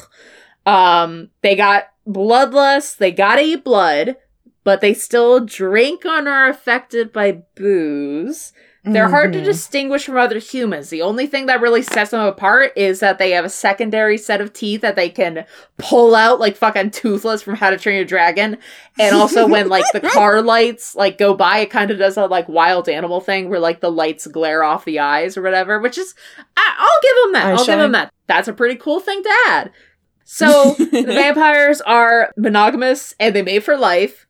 [0.67, 4.17] Um, they got bloodlust, they gotta eat blood,
[4.65, 8.53] but they still drink and are affected by booze.
[8.87, 9.45] They're hard to Mhm.
[9.45, 10.91] distinguish from other humans.
[10.91, 14.43] The only thing that really sets them apart is that they have a secondary set
[14.43, 15.47] of teeth that they can
[15.79, 18.59] pull out like fucking toothless from How to Train Your Dragon.
[18.99, 22.29] And also when like the car lights like go by, it kind of does that
[22.29, 25.97] like wild animal thing where like the lights glare off the eyes or whatever, which
[25.97, 26.15] is
[26.55, 27.47] I- I'll give them that.
[27.47, 28.13] Eye I'll give them that.
[28.27, 29.71] That's a pretty cool thing to add.
[30.27, 34.27] So the vampires are monogamous and they mate for life.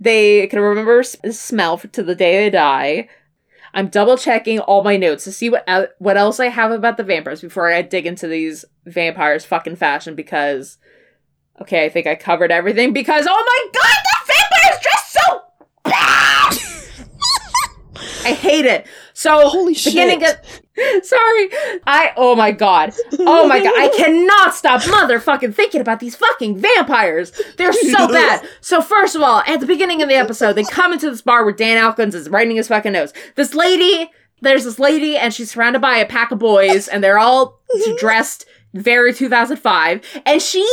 [0.00, 3.08] They can remember s- smell to the day they die.
[3.74, 6.96] I'm double checking all my notes to see what el- what else I have about
[6.98, 10.78] the vampires before I dig into these vampires fucking fashion because
[11.60, 13.30] okay, I think I covered everything because oh
[13.72, 15.42] my god, the vampires dress so
[15.84, 16.58] bad.
[18.24, 18.86] I hate it.
[19.14, 20.38] So Holy beginning shit.
[20.38, 20.61] of
[21.02, 21.48] sorry,
[21.86, 26.58] I oh my god, oh my god, I cannot stop motherfucking thinking about these fucking
[26.58, 27.30] vampires.
[27.58, 28.48] They're so bad.
[28.62, 31.44] So first of all, at the beginning of the episode, they come into this bar
[31.44, 33.12] where Dan Alkins is writing his fucking notes.
[33.34, 34.10] This lady,
[34.40, 37.60] there's this lady, and she's surrounded by a pack of boys, and they're all
[37.98, 40.66] dressed very 2005, and she.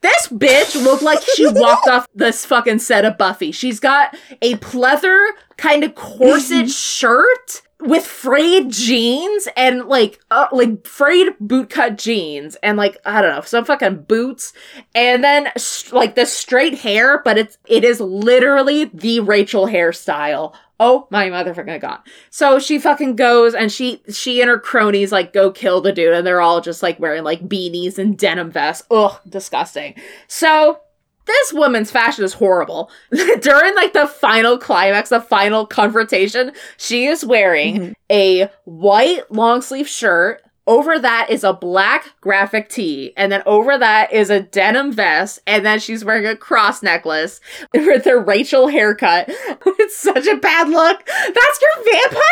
[0.00, 3.52] This bitch looked like she walked off this fucking set of Buffy.
[3.52, 10.86] She's got a pleather kind of corset shirt with frayed jeans and like uh, like
[10.86, 14.52] frayed bootcut jeans and like I don't know some fucking boots
[14.94, 15.50] and then
[15.90, 20.54] like the straight hair, but it's it is literally the Rachel hairstyle.
[20.78, 22.00] Oh my motherfucking god!
[22.30, 26.14] So she fucking goes and she she and her cronies like go kill the dude
[26.14, 28.86] and they're all just like wearing like beanies and denim vests.
[28.90, 29.94] Ugh, disgusting.
[30.28, 30.80] So
[31.26, 32.90] this woman's fashion is horrible.
[33.10, 37.94] During like the final climax, the final confrontation, she is wearing Mhm.
[38.10, 40.42] a white long sleeve shirt.
[40.64, 45.40] Over that is a black graphic tee, and then over that is a denim vest,
[45.44, 47.40] and then she's wearing a cross necklace
[47.74, 49.24] with her Rachel haircut.
[49.66, 51.04] it's such a bad look.
[51.04, 52.22] That's your vampire?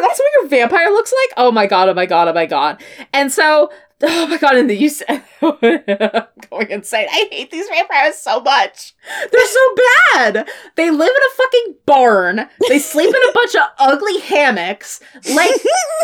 [0.00, 1.34] That's what your vampire looks like?
[1.36, 2.82] Oh my god, oh my god, oh my god.
[3.12, 3.70] And so
[4.02, 7.06] Oh my god, and the I'm going insane.
[7.10, 8.94] I hate these vampires so much.
[9.30, 9.74] They're so
[10.14, 10.48] bad.
[10.76, 12.48] They live in a fucking barn.
[12.68, 15.00] They sleep in a bunch of ugly hammocks.
[15.32, 15.52] Like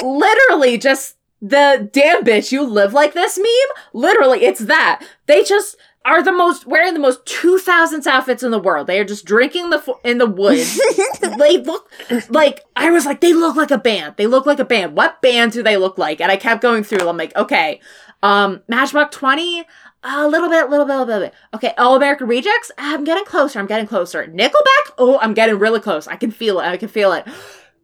[0.02, 3.82] literally just the damn bitch, you live like this meme?
[3.92, 5.04] Literally, it's that.
[5.26, 5.76] They just
[6.10, 8.86] are the most wearing the most 2000s outfits in the world.
[8.88, 10.78] They are just drinking the in the woods.
[11.38, 11.90] they look
[12.28, 14.16] like I was like they look like a band.
[14.16, 14.96] They look like a band.
[14.96, 16.20] What band do they look like?
[16.20, 17.08] And I kept going through.
[17.08, 17.80] I'm like, okay,
[18.22, 19.64] um, Matchbox Twenty,
[20.02, 21.34] a little bit, little bit, little bit.
[21.54, 22.72] Okay, All American Rejects.
[22.76, 23.60] I'm getting closer.
[23.60, 24.26] I'm getting closer.
[24.26, 24.94] Nickelback.
[24.98, 26.08] Oh, I'm getting really close.
[26.08, 26.64] I can feel it.
[26.64, 27.26] I can feel it.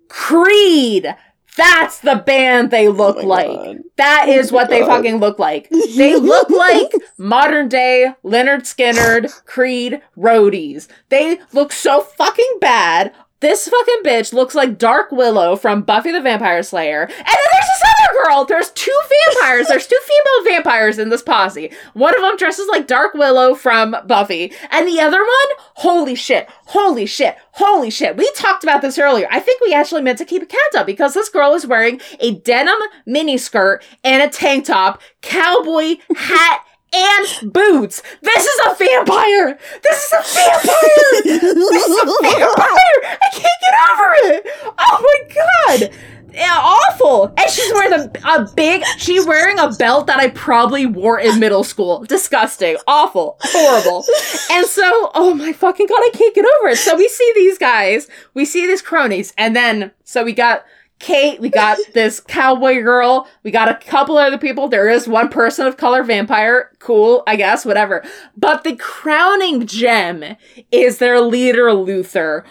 [0.08, 1.14] Creed.
[1.56, 3.46] That's the band they oh look Oh like.
[3.48, 3.78] God.
[3.96, 5.68] That is what they fucking look like.
[5.70, 10.86] They look like modern day Lynyrd Skynyrd, Creed, roadies.
[11.08, 13.12] They look so fucking bad.
[13.40, 17.02] This fucking bitch looks like Dark Willow from Buffy the Vampire Slayer.
[17.02, 17.16] And then
[17.52, 18.44] there's this other girl.
[18.46, 19.66] There's two vampires.
[19.68, 21.70] There's two female vampires in this posse.
[21.92, 24.52] One of them dresses like Dark Willow from Buffy.
[24.70, 28.16] And the other one, holy shit, holy shit, holy shit.
[28.16, 29.28] We talked about this earlier.
[29.30, 32.00] I think we actually meant to keep a count up because this girl is wearing
[32.20, 36.64] a denim miniskirt and a tank top, cowboy hat,
[36.94, 38.02] and boots.
[38.22, 39.58] This is a vampire.
[39.82, 41.54] This is a vampire.
[41.54, 42.98] This is a vampire.
[43.04, 44.46] I can't get over it.
[44.78, 45.90] Oh my god.
[46.32, 47.32] Yeah, awful.
[47.38, 51.40] And she's wearing a, a big, she's wearing a belt that I probably wore in
[51.40, 52.04] middle school.
[52.04, 52.76] Disgusting.
[52.86, 53.38] Awful.
[53.40, 54.04] Horrible.
[54.50, 56.76] And so, oh my fucking god, I can't get over it.
[56.76, 60.66] So we see these guys, we see these cronies, and then, so we got
[60.98, 64.68] Kate, we got this cowboy girl, we got a couple other people.
[64.68, 66.70] There is one person of color vampire.
[66.78, 68.04] Cool, I guess, whatever.
[68.36, 70.36] But the crowning gem
[70.72, 72.44] is their leader, Luther.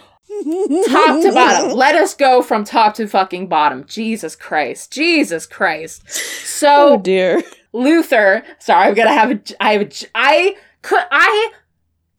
[0.88, 1.72] top to bottom.
[1.76, 3.84] Let us go from top to fucking bottom.
[3.86, 4.92] Jesus Christ.
[4.92, 6.08] Jesus Christ.
[6.10, 7.42] So, Oh dear.
[7.72, 11.52] Luther, sorry, I'm gonna have a, I have a, I could, I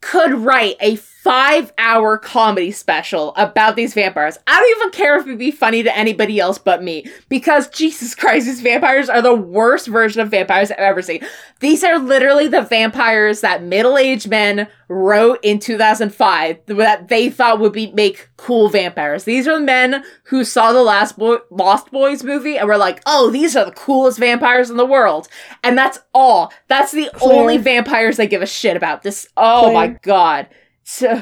[0.02, 0.96] could write a
[1.28, 4.38] five hour comedy special about these vampires.
[4.48, 8.16] I don't even care if it'd be funny to anybody else but me because Jesus
[8.16, 11.20] Christ, these vampires are the worst version of vampires I've ever seen.
[11.60, 17.60] These are literally the vampires that middle aged men wrote in 2005 that they thought
[17.60, 19.26] would be make cool vampires.
[19.26, 23.02] These are the men who saw the last Bo- Lost Boys movie and were like,
[23.06, 25.28] "Oh, these are the coolest vampires in the world."
[25.62, 26.54] And that's all.
[26.70, 27.42] That's the Claire.
[27.42, 29.04] only vampires they give a shit about.
[29.04, 30.48] This Oh my god.
[30.90, 31.22] So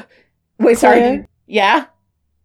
[0.60, 0.98] Wait, sorry.
[0.98, 1.28] Claire?
[1.46, 1.86] Yeah?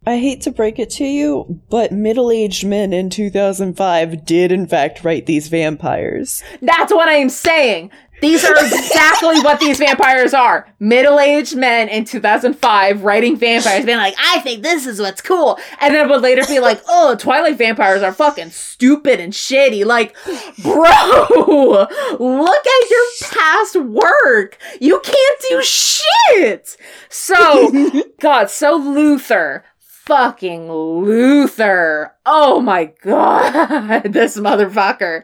[0.04, 5.04] I hate to break it to you, but middle-aged men in 2005 did in fact
[5.04, 6.42] write these vampires.
[6.60, 7.92] That's what I am saying.
[8.22, 10.68] These are exactly what these vampires are.
[10.78, 15.58] Middle-aged men in 2005 writing vampires, being like, I think this is what's cool.
[15.80, 19.84] And then would later be like, oh, Twilight vampires are fucking stupid and shitty.
[19.84, 20.14] Like,
[20.62, 21.88] bro,
[22.20, 24.56] look at your past work.
[24.80, 26.76] You can't do shit.
[27.08, 29.64] So, God, so Luther.
[30.04, 32.12] Fucking Luther.
[32.26, 34.02] Oh my god.
[34.12, 35.22] this motherfucker.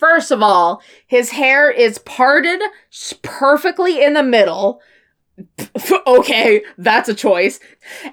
[0.00, 2.60] First of all, his hair is parted
[3.22, 4.80] perfectly in the middle.
[6.06, 7.60] okay, that's a choice.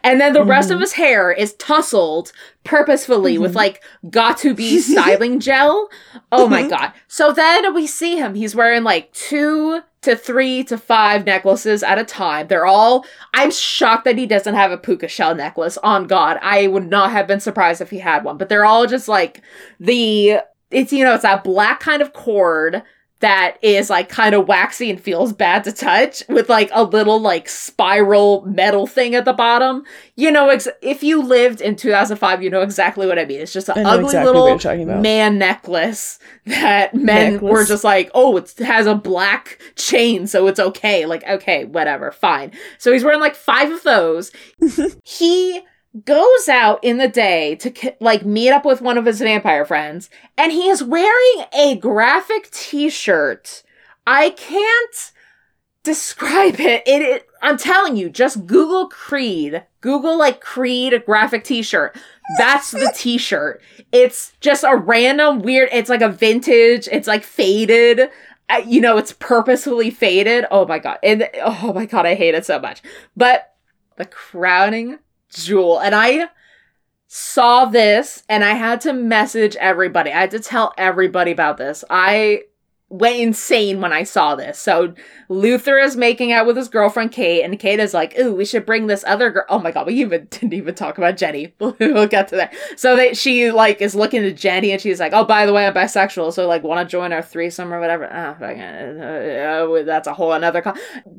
[0.04, 0.82] And then the rest of Mhm.
[0.82, 2.32] his hair is tussled
[2.64, 3.56] purposefully with Mhm.
[3.56, 5.90] like got to be styling gel.
[6.32, 6.70] Oh my Mhm.
[6.70, 6.92] god.
[7.08, 8.36] So then we see him.
[8.36, 12.48] He's wearing like two to three to five necklaces at a time.
[12.48, 15.78] They're all I'm shocked that he doesn't have a puka shell necklace.
[15.84, 16.40] On God.
[16.42, 18.38] I would not have been surprised if he had one.
[18.38, 19.42] But they're all just like
[19.82, 20.40] the
[20.72, 22.84] it's you know, it's that black kind of cord
[23.20, 27.20] that is like kind of waxy and feels bad to touch with like a little
[27.20, 29.84] like spiral metal thing at the bottom.
[30.16, 33.42] You know, ex- if you lived in 2005, you know exactly what I mean.
[33.42, 35.02] It's just an ugly exactly little you're talking about.
[35.02, 37.52] man necklace that men Necklace.
[37.52, 41.08] were just like, oh, it has a black chain, so it's okay.
[41.08, 42.52] Like, okay, whatever, fine.
[42.78, 44.32] So he's wearing like five of those.
[45.04, 45.62] he
[46.06, 50.10] goes out in the day to like meet up with one of his vampire friends
[50.38, 53.64] and he is wearing a graphic t-shirt.
[54.06, 55.12] I can't
[55.84, 56.84] describe it.
[56.86, 59.64] It, it i'm telling you just google creed.
[59.82, 61.98] Google like creed graphic t-shirt.
[62.38, 63.62] That's the t-shirt.
[63.92, 68.10] It's just a random weird it's like a vintage it's like faded.
[68.66, 70.46] You know it's purposefully faded.
[70.52, 71.00] Oh my god.
[71.02, 72.82] And oh my god i hate it so much.
[73.16, 73.54] But
[73.96, 75.00] the crowning
[75.30, 75.80] jewel.
[75.80, 76.30] And I
[77.08, 80.12] saw this and I had to message everybody.
[80.12, 81.84] I had to tell everybody about this.
[81.90, 82.44] I
[82.90, 84.58] went insane when I saw this.
[84.58, 84.94] So
[85.28, 88.66] Luther is making out with his girlfriend Kate, and Kate is like, "Ooh, we should
[88.66, 91.54] bring this other girl." Oh my god, we even didn't even talk about Jenny.
[91.60, 92.56] we'll get to that.
[92.78, 95.68] So that she like is looking to Jenny, and she's like, "Oh, by the way,
[95.68, 100.32] I'm bisexual, so like, want to join our threesome or whatever?" Uh, that's a whole
[100.32, 100.64] another.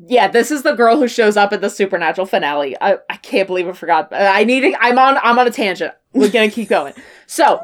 [0.07, 2.75] Yeah, this is the girl who shows up at the supernatural finale.
[2.81, 4.09] I, I can't believe I forgot.
[4.11, 4.61] I need.
[4.61, 5.17] To, I'm on.
[5.21, 5.93] I'm on a tangent.
[6.13, 6.93] We're gonna keep going.
[7.27, 7.61] So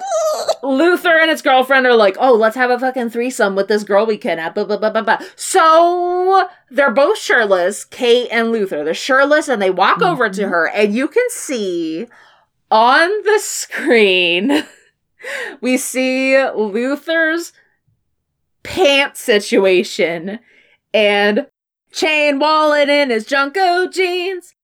[0.61, 4.05] Luther and his girlfriend are like, "Oh, let's have a fucking threesome with this girl
[4.05, 5.19] we kidnapped." Blah, blah, blah, blah, blah.
[5.35, 8.83] So they're both shirtless, Kate and Luther.
[8.83, 10.11] They're shirtless, and they walk mm-hmm.
[10.11, 12.07] over to her, and you can see
[12.69, 14.63] on the screen
[15.61, 17.51] we see Luther's
[18.63, 20.39] pants situation
[20.93, 21.47] and
[21.91, 24.54] chain wallet in his JNCO jeans.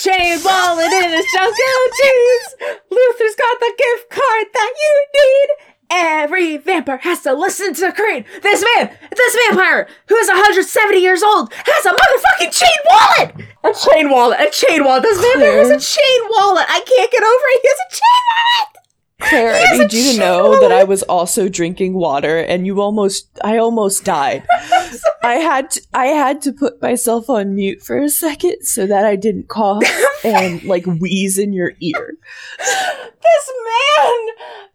[0.00, 2.78] Chain wallet in his JNCO jeans.
[2.90, 5.48] Luther's got the gift card that you need.
[5.90, 8.24] Every vampire has to listen to Creed.
[8.42, 13.46] This man, this vampire, who is 170 years old, has a motherfucking chain wallet.
[13.62, 14.40] A chain wallet.
[14.40, 15.02] A chain wallet.
[15.02, 16.64] This vampire has a chain wallet.
[16.66, 17.60] I can't get over it.
[17.60, 18.69] He has a chain wallet.
[19.20, 23.28] Claire, I need you to know that I was also drinking water and you almost
[23.42, 24.46] I almost died.
[25.22, 29.04] I had to, I had to put myself on mute for a second so that
[29.04, 29.84] I didn't cough
[30.24, 32.14] and like wheeze in your ear.
[32.58, 34.26] this man,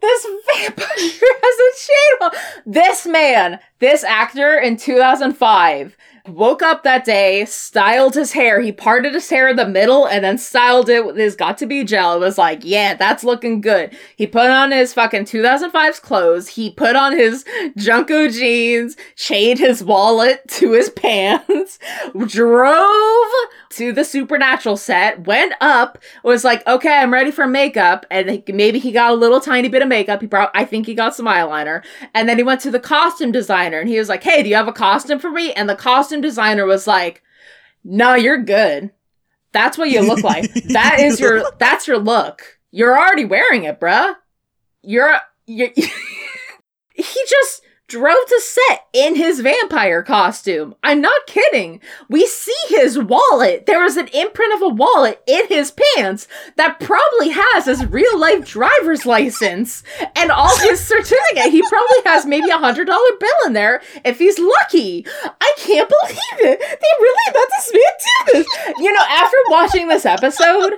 [0.02, 2.38] this vampire has a chain wallet.
[2.66, 5.96] This man, this actor in 2005
[6.28, 8.62] woke up that day, styled his hair.
[8.62, 11.66] He parted his hair in the middle and then styled it with his got to
[11.66, 12.16] be gel.
[12.16, 13.96] It was like, yeah, that's looking good.
[14.16, 16.50] He put on his fucking 2005's clothes.
[16.50, 17.44] He put on his
[17.78, 21.80] JNCO jeans, chained his wallet to his pants,
[22.28, 23.32] drove
[23.72, 28.06] to the supernatural set, went up, was like, okay, I'm ready for makeup.
[28.10, 30.22] And maybe he got a little tiny bit of makeup.
[30.22, 31.84] He brought, I think he got some eyeliner.
[32.14, 34.56] And then he went to the costume designer and he was like, hey, do you
[34.56, 35.52] have a costume for me?
[35.54, 37.22] And the costume designer was like,
[37.84, 38.92] no, you're good.
[39.52, 40.52] That's what you look like.
[40.70, 42.60] that is your, that's your look.
[42.72, 44.16] You're already wearing it, bruh.
[44.82, 50.76] You're, you're he just drove to set in his vampire costume.
[50.84, 51.82] I'm not kidding.
[52.10, 53.66] We see his wallet.
[53.66, 56.28] There is an imprint of a wallet in his pants
[56.58, 59.84] that probably has his real life driver's license
[60.16, 61.52] and all his certificate.
[61.52, 65.06] He probably has maybe a hundred dollar bill in there if he's lucky.
[65.24, 66.60] I can't believe it.
[66.60, 68.78] They really let this man do this.
[68.80, 70.74] You know, after watching this episode,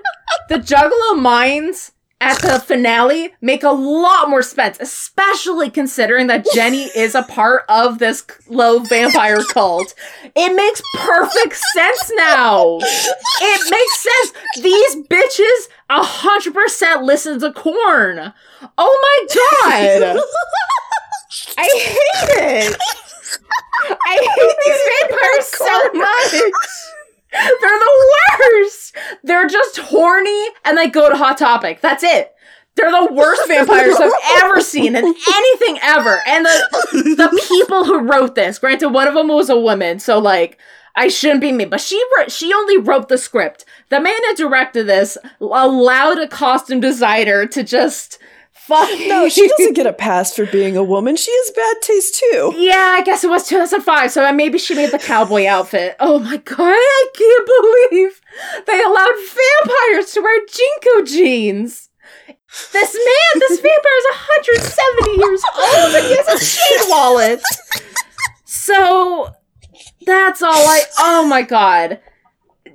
[0.50, 6.84] the Juggalo minds at the finale make a lot more sense, especially considering that Jenny
[6.96, 9.94] is a part of this low vampire cult.
[10.36, 12.80] It makes perfect sense now.
[12.82, 14.34] It makes sense.
[14.62, 18.34] These bitches a hundred percent listen to Korn.
[18.78, 20.20] Oh my god.
[21.58, 22.78] I hate it.
[23.90, 26.54] I hate these vampires so much.
[27.32, 28.96] They're the worst.
[29.24, 31.82] They're just horny and they go to Hot Topic.
[31.82, 32.34] That's it.
[32.76, 36.22] They're the worst vampires I've ever seen in anything ever.
[36.28, 40.20] And the the people who wrote this, granted, one of them was a woman, so
[40.20, 40.60] like
[40.96, 43.66] I shouldn't be me, but she wrote, she only wrote the script.
[43.90, 48.20] The man who directed this allowed a costume designer to just
[48.68, 48.90] fuck.
[49.08, 51.16] No, she doesn't get a pass for being a woman.
[51.16, 52.54] She has bad taste too.
[52.58, 55.96] Yeah, I guess it was 2005, so maybe she made the cowboy outfit.
[56.00, 58.22] Oh my god, I can't believe
[58.68, 61.90] they allowed vampires to wear JNCO jeans.
[62.74, 64.06] This man, this vampire is
[64.46, 67.42] 170 years old and he has a chain wallet.
[68.46, 69.34] So
[70.06, 70.84] that's all I.
[71.00, 72.00] Oh my god.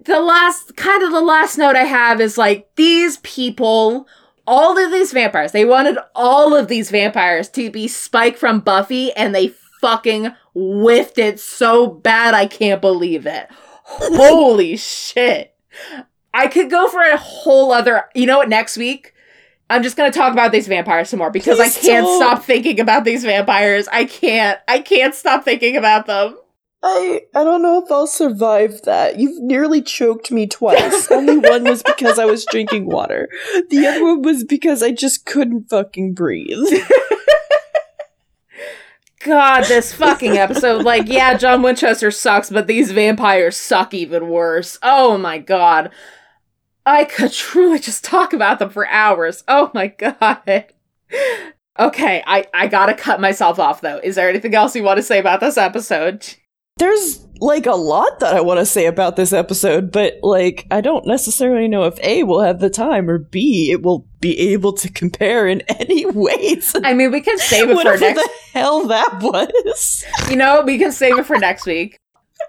[0.05, 4.09] The last, kind of the last note I have is like, these people
[4.53, 5.53] all of these vampires.
[5.53, 9.49] They wanted all of these vampires to be Spike from Buffy, and they
[9.81, 13.47] fucking whiffed it so bad I can't believe it.
[13.85, 15.55] Holy shit.
[16.35, 18.05] I could go for a whole other.
[18.15, 18.51] You know what?
[18.51, 19.15] Next week,
[19.71, 22.21] I'm just gonna talk about these vampires some more because Please I can't don't.
[22.21, 23.89] stop thinking about these vampires.
[23.89, 24.61] I can't.
[24.69, 26.37] I can't stop thinking about them.
[26.83, 29.19] I I don't know if I'll survive that.
[29.19, 31.11] You've nearly choked me twice.
[31.11, 33.29] Only one was because I was drinking water.
[33.71, 36.59] The other one was because I just couldn't fucking breathe.
[39.25, 40.85] God, this fucking episode.
[40.85, 44.79] Like, yeah, John Winchester sucks, but these vampires suck even worse.
[44.83, 45.93] Oh my god.
[46.85, 49.45] I could truly just talk about them for hours.
[49.47, 50.67] Oh my god.
[51.79, 54.01] Okay, I, I gotta cut myself off though.
[54.03, 56.35] Is there anything else you want to say about this episode?
[56.77, 60.81] There's like a lot that I want to say about this episode, but like I
[60.81, 64.73] don't necessarily know if A will have the time or B it will be able
[64.75, 66.75] to compare in any ways.
[66.83, 68.01] I mean, we can save it for next.
[68.01, 70.05] the hell that was.
[70.31, 71.99] You know, we can save it for next week.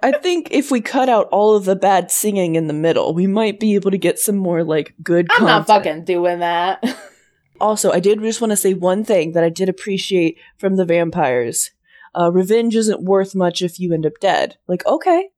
[0.01, 3.27] I think if we cut out all of the bad singing in the middle, we
[3.27, 5.27] might be able to get some more like good.
[5.31, 5.47] I'm content.
[5.47, 6.83] not fucking doing that.
[7.61, 10.85] also, I did just want to say one thing that I did appreciate from the
[10.85, 11.71] vampires
[12.17, 14.57] uh, revenge isn't worth much if you end up dead.
[14.67, 15.29] Like, okay,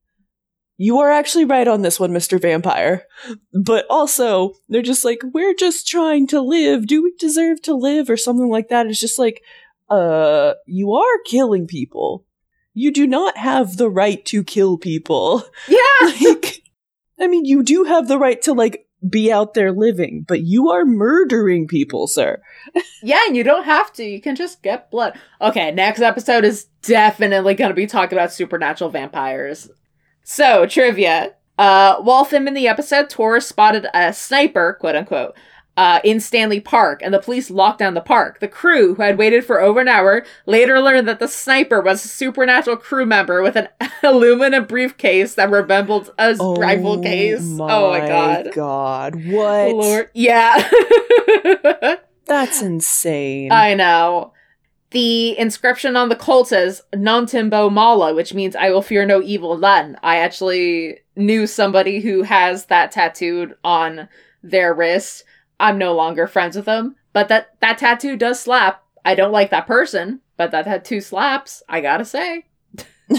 [0.78, 2.42] you are actually right on this one, Mr.
[2.42, 3.06] Vampire.
[3.54, 6.88] But also, they're just like, we're just trying to live.
[6.88, 8.10] Do we deserve to live?
[8.10, 8.88] Or something like that.
[8.88, 9.42] It's just like,
[9.90, 12.26] uh, you are killing people.
[12.74, 15.44] You do not have the right to kill people.
[15.70, 16.12] Yeah.
[16.30, 16.62] like,
[17.20, 20.70] I mean, you do have the right to, like, be out there living, but you
[20.70, 22.42] are murdering people, sir.
[23.04, 24.04] yeah, and you don't have to.
[24.04, 25.18] You can just get blood.
[25.42, 29.70] Okay, next episode is definitely going to be talking about supernatural vampires.
[30.24, 31.34] So, trivia.
[31.58, 35.36] Uh, while filming the episode, Torres spotted a sniper, quote unquote,
[35.78, 38.40] uh, in Stanley Park, and the police locked down the park.
[38.40, 42.06] The crew, who had waited for over an hour, later learned that the sniper was
[42.06, 43.68] a supernatural crew member with an
[44.04, 47.42] aluminum briefcase that resembled a oh rifle case.
[47.42, 48.50] My oh my god!
[48.54, 49.76] God, what?
[49.76, 50.10] Lord.
[50.14, 50.70] Yeah,
[52.26, 53.52] that's insane.
[53.52, 54.32] I know.
[54.92, 59.22] The inscription on the Colt says "Non Timebo Mala," which means "I will fear no
[59.22, 64.08] evil none." I actually knew somebody who has that tattooed on
[64.42, 65.26] their wrist
[65.60, 66.96] I'm no longer friends with them.
[67.14, 68.84] But that that tattoo does slap.
[69.06, 71.64] I don't like that person, but that tattoo slaps.
[71.70, 72.46] I gotta say.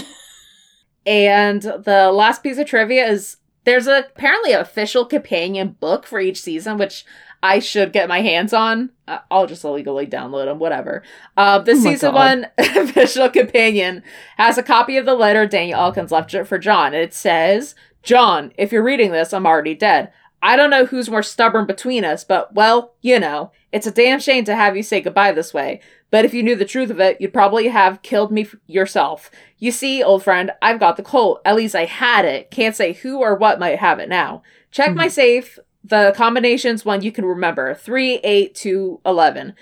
[1.05, 6.19] And the last piece of trivia is there's a, apparently an official companion book for
[6.19, 7.05] each season, which
[7.41, 8.89] I should get my hands on.
[9.07, 11.03] Uh, I'll just illegally download them, whatever.
[11.37, 12.15] Uh, the Oh season God.
[12.15, 14.03] one official companion
[14.37, 17.73] has a copy of the letter Daniel Elkins left for John, it says,
[18.03, 20.11] John, if you're reading this, I'm already dead.
[20.41, 24.19] I don't know who's more stubborn between us, but well, you know, it's a damn
[24.19, 25.81] shame to have you say goodbye this way.
[26.09, 29.29] But if you knew the truth of it, you'd probably have killed me f- yourself.
[29.57, 31.41] You see, old friend, I've got the colt.
[31.43, 32.49] At least I had it.
[32.49, 34.41] Can't say who or what might have it now.
[34.71, 35.11] Check my hmm.
[35.11, 35.59] safe.
[35.83, 39.53] The combination's one you can remember 3, 8, 2, 11.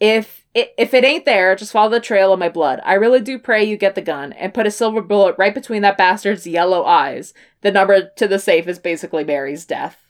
[0.00, 2.80] If it, if it ain't there, just follow the trail of my blood.
[2.84, 5.82] I really do pray you get the gun and put a silver bullet right between
[5.82, 7.32] that bastard's yellow eyes.
[7.60, 10.01] The number to the safe is basically Mary's death.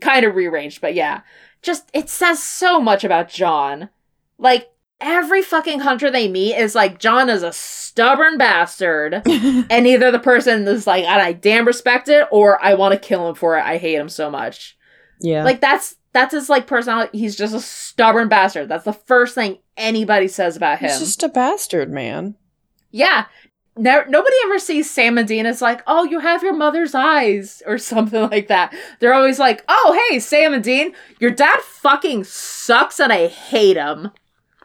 [0.00, 1.22] Kind of rearranged, but yeah.
[1.62, 3.88] Just, it says so much about John.
[4.38, 4.70] Like,
[5.00, 9.14] every fucking hunter they meet is like, John is a stubborn bastard.
[9.26, 13.28] and either the person is like, I damn respect it, or I want to kill
[13.28, 13.62] him for it.
[13.64, 14.76] I hate him so much.
[15.20, 15.44] yeah.
[15.44, 17.18] Like that's that's his like personality.
[17.18, 18.68] He's just a stubborn bastard.
[18.68, 20.90] That's the first thing anybody says about him.
[20.90, 22.34] He's just a bastard, man.
[22.90, 23.26] yeah.
[23.78, 27.62] No, nobody ever sees Sam and Dean as like, oh, you have your mother's eyes
[27.66, 28.74] or something like that.
[29.00, 33.76] They're always like, oh, hey, Sam and Dean, your dad fucking sucks and I hate
[33.76, 34.10] him.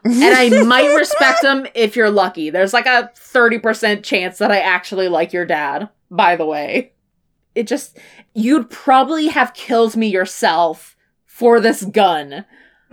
[0.04, 2.50] And I might respect him if you're lucky.
[2.50, 6.92] There's like a 30% chance that I actually like your dad, by the way.
[7.54, 7.98] It just,
[8.34, 12.44] you'd probably have killed me yourself for this gun.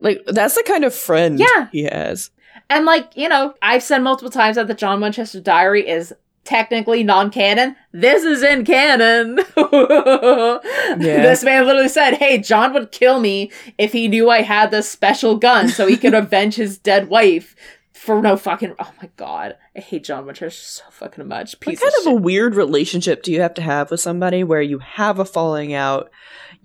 [0.00, 1.68] like that's the kind of friend Yeah.
[1.72, 2.30] he has.
[2.70, 6.12] And like, you know, I've said multiple times that the John Winchester diary is
[6.44, 7.76] technically non-canon.
[7.92, 9.40] This is in canon.
[10.98, 14.88] This man literally said, "Hey, John would kill me if he knew I had this
[14.88, 17.56] special gun so he could avenge his dead wife."
[17.92, 21.54] For no fucking oh my god, I hate John Winchester so fucking much.
[21.54, 24.44] What Piece kind of of a weird relationship do you have to have with somebody
[24.44, 26.10] where you have a falling out?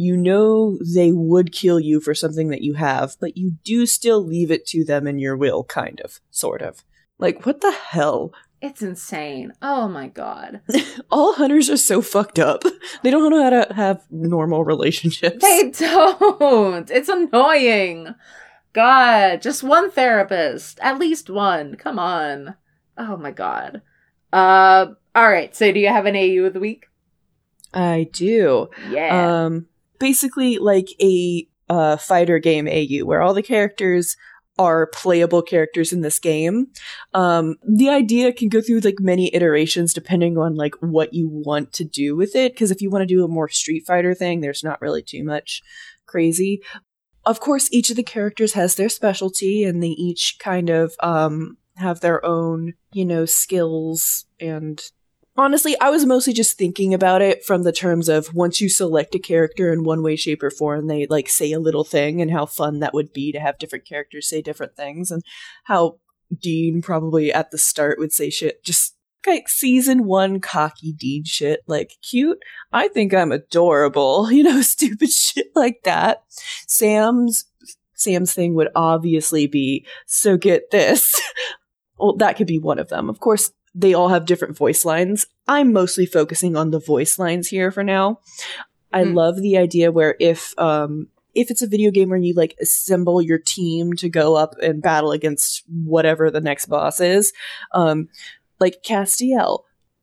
[0.02, 4.26] You know they would kill you for something that you have, but you do still
[4.26, 6.86] leave it to them in your will, kind of, sort of.
[7.18, 8.32] Like, what the hell?
[8.62, 9.52] It's insane.
[9.62, 10.62] Oh my god,
[11.12, 12.64] All hunters are so fucked up.
[13.04, 15.42] They don't know how to have normal relationships.
[15.42, 16.90] they don't.
[16.90, 18.16] It's annoying.
[18.72, 21.76] God, just one therapist, at least one.
[21.76, 22.56] Come on.
[22.98, 23.82] Oh my god.
[24.32, 25.54] Uh, all right.
[25.54, 26.86] So, do you have an AU of the week?
[27.74, 28.70] I do.
[28.90, 29.44] Yeah.
[29.46, 29.66] Um,
[30.00, 34.16] basically like a uh, fighter game AU where all the characters
[34.60, 36.68] are playable characters in this game.
[37.14, 41.72] Um, the idea can go through like many iterations depending on like what you want
[41.74, 42.54] to do with it.
[42.54, 45.24] Because if you want to do a more Street Fighter thing, there's not really too
[45.24, 45.62] much
[46.06, 46.62] crazy.
[47.26, 51.58] Of course, each of the characters has their specialty, and they each kind of um,
[51.78, 54.82] have their own, you know, skills and
[55.40, 59.16] honestly, I was mostly just thinking about it from the terms of once you select
[59.16, 62.30] a character in one way, shape, or form, they like say a little thing and
[62.30, 65.24] how fun that would be to have different characters say different things and
[65.64, 66.00] how
[66.38, 68.96] Dean probably at the start would say shit just
[69.26, 72.40] like season one cocky Dean shit, like cute.
[72.74, 76.24] I think I'm adorable, you know, stupid shit like that.
[76.68, 77.46] Sam's
[77.94, 81.20] Sam's thing would obviously be so get this.
[81.98, 83.10] well, that could be one of them.
[83.10, 85.26] Of course, they all have different voice lines.
[85.48, 88.20] I'm mostly focusing on the voice lines here for now.
[88.92, 89.14] I Hmm.
[89.14, 93.22] love the idea where if um if it's a video game where you like assemble
[93.22, 97.32] your team to go up and battle against whatever the next boss is,
[97.74, 98.10] um
[98.60, 99.60] like Castiel,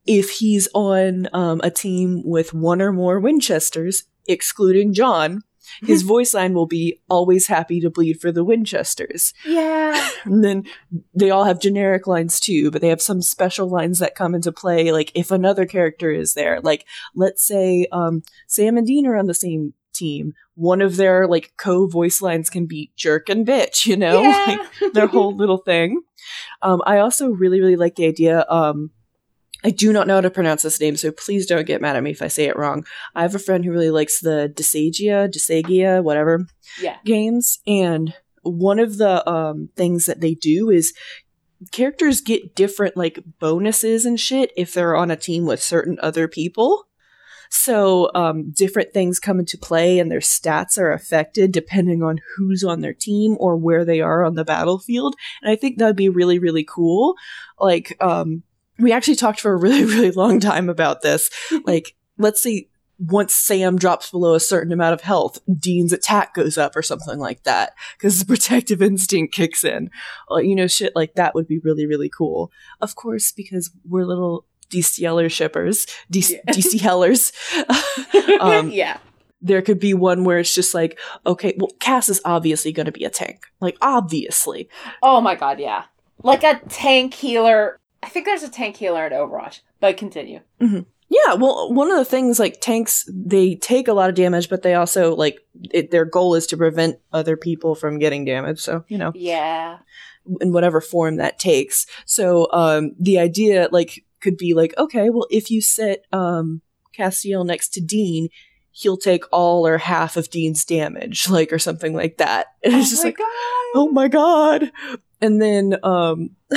[0.06, 5.43] if he's on um, a team with one or more Winchesters, excluding John,
[5.82, 9.32] his voice line will be always happy to bleed for the Winchesters.
[9.44, 10.10] yeah.
[10.24, 10.64] And then
[11.14, 14.51] they all have generic lines too, but they have some special lines that come into
[14.51, 14.90] play.
[14.90, 16.84] Like if another character is there, like
[17.14, 21.52] let's say um, Sam and Dean are on the same team, one of their like
[21.56, 26.02] co voice lines can be jerk and bitch, you know, like their whole little thing.
[26.62, 28.44] Um, I also really, really like the idea.
[28.48, 28.90] Um,
[29.64, 32.02] I do not know how to pronounce this name, so please don't get mad at
[32.02, 32.84] me if I say it wrong.
[33.14, 36.46] I have a friend who really likes the Desagia, Desagia, whatever
[36.80, 36.98] yeah.
[37.04, 38.14] games and
[38.46, 40.94] one of the um things that they do is
[41.72, 46.28] characters get different like bonuses and shit if they're on a team with certain other
[46.28, 46.84] people
[47.48, 52.62] so um different things come into play and their stats are affected depending on who's
[52.62, 55.96] on their team or where they are on the battlefield and i think that would
[55.96, 57.14] be really really cool
[57.58, 58.42] like um
[58.78, 61.31] we actually talked for a really really long time about this
[61.65, 66.57] like let's see, once Sam drops below a certain amount of health, Dean's attack goes
[66.57, 69.90] up or something like that because the protective instinct kicks in.
[70.31, 72.51] You know, shit like that would be really, really cool.
[72.81, 76.40] Of course, because we're little DC Heller shippers, DC, yeah.
[76.53, 77.32] DC Hellers.
[78.40, 78.98] um, yeah.
[79.43, 82.93] There could be one where it's just like, okay, well, Cass is obviously going to
[82.93, 83.44] be a tank.
[83.61, 84.69] Like, obviously.
[85.03, 85.85] Oh my god, yeah.
[86.23, 87.78] Like a tank healer.
[88.06, 90.38] I think there's a tank healer at Overwatch, but continue.
[90.60, 90.82] Mm-hmm.
[91.08, 94.62] Yeah, well, one of the things like tanks, they take a lot of damage, but
[94.62, 95.40] they also like
[95.72, 98.60] it, their goal is to prevent other people from getting damage.
[98.60, 99.78] So you know, yeah,
[100.40, 101.84] in whatever form that takes.
[102.04, 106.62] So um, the idea like could be like, okay, well, if you set um,
[106.96, 108.28] Castiel next to Dean,
[108.70, 112.46] he'll take all or half of Dean's damage, like or something like that.
[112.62, 113.26] And it's oh just like, god.
[113.74, 114.70] oh my god.
[115.20, 116.30] And then um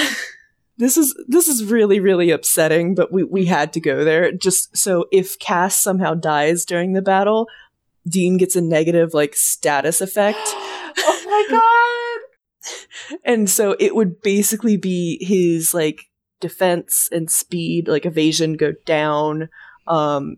[0.79, 4.31] this is this is really really upsetting but we we had to go there.
[4.31, 7.47] Just so if cass somehow dies during the battle
[8.07, 10.39] dean gets a negative like status effect.
[11.01, 13.19] Oh my god!
[13.23, 16.09] And so it would basically be his like
[16.41, 19.49] defense and speed like evasion go down.
[19.87, 20.37] Um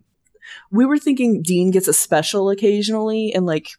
[0.70, 3.70] we were thinking dean gets a special occasionally and like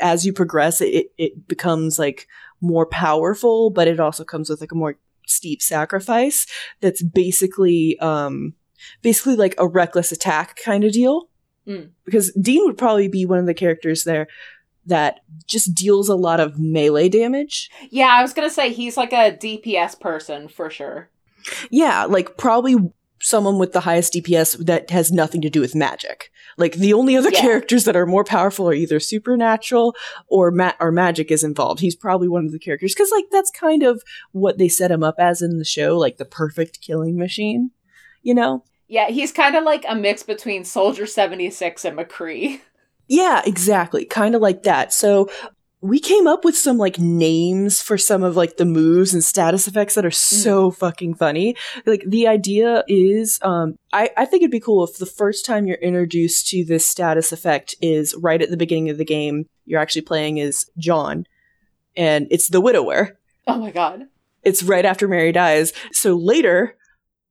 [0.00, 2.26] as you progress it it becomes like
[2.60, 4.96] more powerful but it also comes with like a more
[5.26, 6.46] steep sacrifice
[6.80, 8.54] that's basically um
[9.02, 11.28] basically like a reckless attack kind of deal.
[11.66, 11.90] Mm.
[12.04, 14.26] because dean would probably be one of the characters there
[14.84, 17.70] that just deals a lot of melee damage.
[17.90, 21.08] Yeah i was gonna say he's like a dps person for sure.
[21.70, 22.74] Yeah like probably
[23.22, 26.30] someone with the highest DPS that has nothing to do with magic.
[26.58, 27.40] Like the only other yeah.
[27.40, 29.94] characters that are more powerful are either supernatural
[30.26, 31.80] or ma- or magic is involved.
[31.80, 35.02] He's probably one of the characters because like that's kind of what they set him
[35.02, 37.70] up as in the show, like the perfect killing machine.
[38.22, 38.64] You know?
[38.88, 42.60] Yeah, he's kind of like a mix between Soldier seventy six and McCree.
[43.08, 44.04] Yeah, exactly.
[44.04, 44.92] Kind of like that.
[44.92, 45.28] So
[45.82, 49.66] we came up with some like names for some of like the moves and status
[49.66, 50.76] effects that are so mm.
[50.76, 51.56] fucking funny.
[51.84, 55.66] Like the idea is, um, I, I think it'd be cool if the first time
[55.66, 59.46] you're introduced to this status effect is right at the beginning of the game.
[59.64, 61.26] You're actually playing as John,
[61.96, 63.18] and it's the widower.
[63.48, 64.06] Oh my god!
[64.44, 65.72] It's right after Mary dies.
[65.90, 66.76] So later,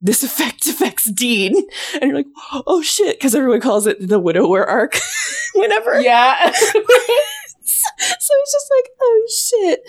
[0.02, 1.56] this effect affects Dean,
[1.94, 2.28] and you're like,
[2.68, 4.98] oh shit, because everyone calls it the widower arc.
[5.56, 6.52] Whenever, yeah.
[7.98, 9.80] so he's just like, oh shit,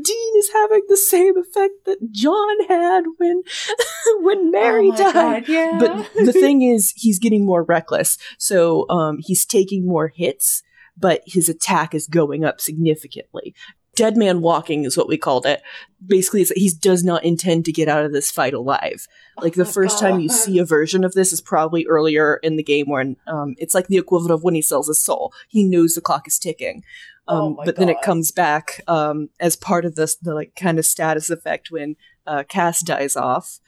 [0.00, 3.42] Dean is having the same effect that John had when
[4.20, 5.46] when Mary oh died.
[5.46, 5.76] God, yeah.
[5.78, 10.62] But the thing is, he's getting more reckless, so um, he's taking more hits,
[10.96, 13.54] but his attack is going up significantly.
[13.94, 15.62] Dead man walking is what we called it.
[16.04, 19.06] Basically, it's he does not intend to get out of this fight alive.
[19.40, 22.56] Like the oh first time you see a version of this is probably earlier in
[22.56, 25.32] the game when um, it's like the equivalent of when he sells his soul.
[25.48, 26.84] He knows the clock is ticking.
[27.26, 27.76] Um, oh but God.
[27.76, 31.70] then it comes back um, as part of this the like kind of status effect
[31.70, 31.96] when
[32.26, 33.60] uh, Cass dies off.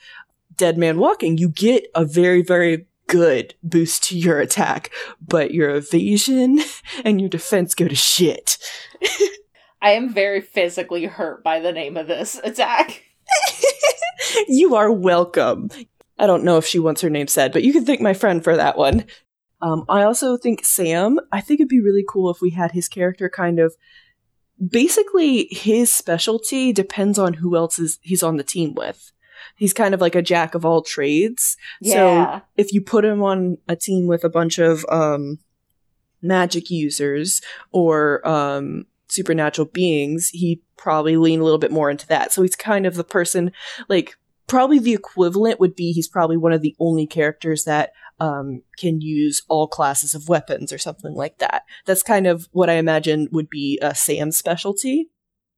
[0.54, 4.90] Dead Man Walking, you get a very very good boost to your attack,
[5.20, 6.60] but your evasion
[7.04, 8.58] and your defense go to shit.
[9.80, 13.02] I am very physically hurt by the name of this attack.
[14.48, 15.70] you are welcome.
[16.18, 18.42] I don't know if she wants her name said, but you can thank my friend
[18.42, 19.04] for that one.
[19.60, 22.88] Um, I also think Sam, I think it'd be really cool if we had his
[22.88, 23.74] character kind of
[24.64, 29.12] basically his specialty depends on who else is he's on the team with.
[29.56, 31.56] He's kind of like a jack of all trades.
[31.80, 32.40] Yeah.
[32.40, 35.38] So if you put him on a team with a bunch of um,
[36.20, 37.40] magic users
[37.72, 38.86] or um,
[39.16, 42.32] supernatural beings, he probably lean a little bit more into that.
[42.32, 43.52] So he's kind of the person
[43.88, 44.16] like
[44.46, 49.00] probably the equivalent would be he's probably one of the only characters that um, can
[49.00, 51.64] use all classes of weapons or something like that.
[51.84, 55.10] That's kind of what I imagine would be a Sam specialty.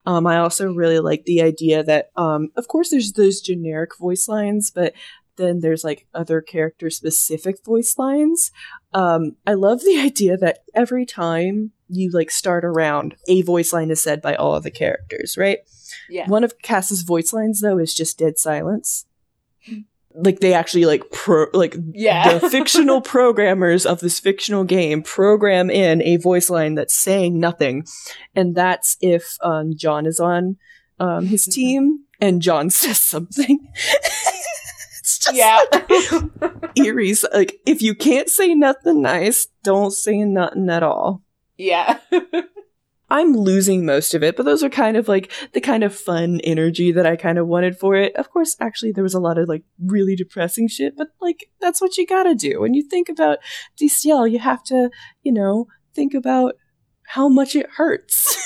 [0.06, 4.26] Um, I also really like the idea that, um, of course, there's those generic voice
[4.26, 4.94] lines, but
[5.36, 8.50] then there's like other character specific voice lines.
[8.92, 13.90] Um, I love the idea that every time you like start around, a voice line
[13.90, 15.58] is said by all of the characters, right?
[16.08, 16.26] Yeah.
[16.26, 19.06] One of Cass's voice lines though is just dead silence.
[20.14, 22.38] Like they actually like pro like yeah.
[22.38, 27.86] the fictional programmers of this fictional game program in a voice line that's saying nothing.
[28.34, 30.56] And that's if um, john is on
[30.98, 33.68] um, his team and john says something.
[35.00, 35.62] It's just yeah.
[36.76, 37.14] eerie.
[37.32, 41.22] Like if you can't say nothing nice don't say nothing at all
[41.58, 41.98] yeah
[43.10, 46.40] I'm losing most of it, but those are kind of like the kind of fun
[46.44, 48.14] energy that I kind of wanted for it.
[48.16, 51.80] Of course, actually, there was a lot of like really depressing shit, but like that's
[51.80, 52.60] what you gotta do.
[52.60, 53.38] When you think about
[53.80, 54.90] Destiel, you have to,
[55.22, 56.54] you know, think about
[57.02, 58.36] how much it hurts.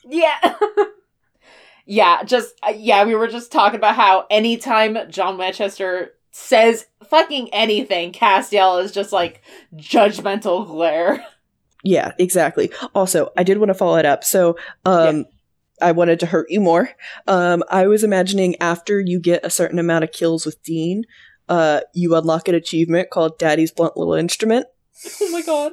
[0.04, 0.56] yeah.
[1.86, 7.54] yeah, just, uh, yeah, we were just talking about how anytime John Winchester says fucking
[7.54, 9.42] anything, Castiel is just like
[9.76, 11.24] judgmental glare.
[11.84, 12.70] Yeah, exactly.
[12.94, 14.24] Also, I did want to follow it up.
[14.24, 15.26] So, um,
[15.80, 16.90] I wanted to hurt you more.
[17.26, 21.04] Um, I was imagining after you get a certain amount of kills with Dean,
[21.48, 24.66] uh, you unlock an achievement called Daddy's Blunt Little Instrument.
[25.20, 25.72] Oh my god.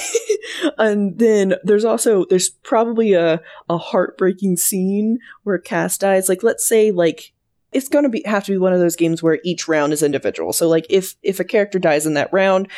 [0.78, 6.30] and then there's also there's probably a a heartbreaking scene where Cass dies.
[6.30, 7.34] Like let's say like
[7.72, 10.54] it's gonna be have to be one of those games where each round is individual.
[10.54, 12.68] So like if if a character dies in that round,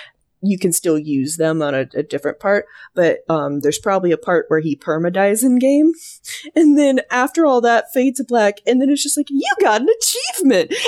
[0.43, 2.67] you can still use them on a, a different part.
[2.95, 5.93] But um, there's probably a part where he perma dies in game,
[6.55, 9.83] and then after all that fade to black, and then it's just like you got
[9.83, 10.73] an achievement.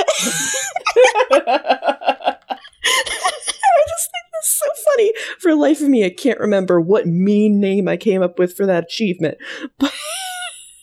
[2.84, 5.12] I just think that's so funny.
[5.38, 8.56] For the life of me, I can't remember what mean name I came up with
[8.56, 9.38] for that achievement.
[9.78, 9.92] But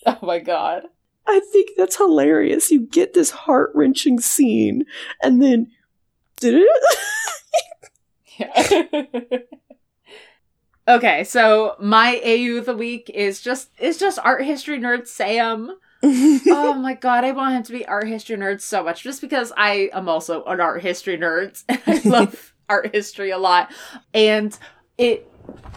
[0.05, 0.83] oh my god.
[1.27, 2.71] I think that's hilarious.
[2.71, 4.85] You get this heart wrenching scene,
[5.21, 5.67] and then
[6.37, 6.67] did it?
[8.39, 9.39] Yeah.
[10.87, 15.75] okay, so my AU of the week is just is just art history nerd Sam.
[16.03, 19.51] oh my god, I want him to be art history nerd so much just because
[19.57, 23.71] I am also an art history nerd I love art history a lot.
[24.13, 24.57] And
[24.97, 25.29] it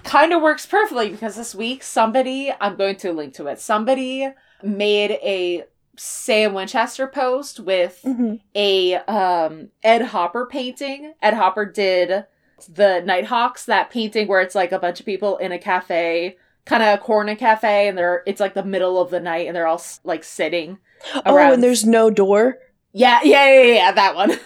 [0.04, 4.28] kind of works perfectly because this week somebody, I'm going to link to it, somebody
[4.62, 5.64] made a
[5.96, 8.40] Sam Winchester post with Mhm.
[8.54, 11.14] a um Ed Hopper painting.
[11.20, 12.26] Ed Hopper did
[12.66, 16.82] the Nighthawks, that painting where it's like a bunch of people in a cafe, kind
[16.82, 19.66] of a corner cafe, and they're it's like the middle of the night and they're
[19.66, 20.78] all s- like sitting.
[21.26, 22.58] Oh, around- and there's no door.
[22.92, 24.38] Yeah, yeah, yeah, yeah, yeah, that one.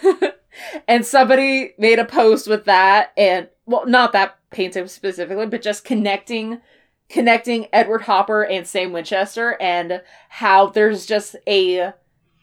[0.88, 5.84] and somebody made a post with that and well, not that painting specifically, but just
[5.84, 6.60] connecting
[7.08, 11.92] connecting Edward Hopper and Sam Winchester and how there's just a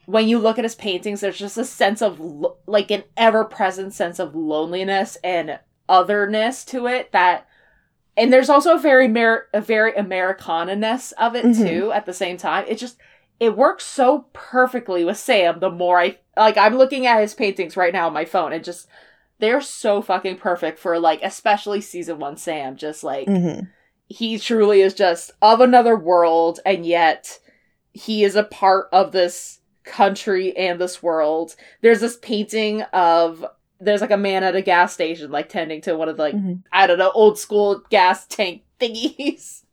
[0.05, 3.93] when you look at his paintings there's just a sense of lo- like an ever-present
[3.93, 5.59] sense of loneliness and
[5.89, 7.47] otherness to it that
[8.15, 11.67] and there's also a very Mer- a very Americana-ness of it Mhm.
[11.67, 12.65] too at the same time.
[12.67, 12.97] It just
[13.39, 17.75] it works so perfectly with Sam the more I like I'm looking at his paintings
[17.75, 18.87] right now on my phone and just
[19.39, 23.67] they're so fucking perfect for like especially season 1 Sam just like Mhm.
[24.07, 27.39] he truly is just of another world and yet
[27.93, 31.55] he is a part of this country and this world.
[31.81, 33.45] There's this painting of
[33.79, 36.35] there's like a man at a gas station like tending to one of the like
[36.35, 36.63] Mhm.
[36.71, 39.59] I don't know, old school gas tank thingies.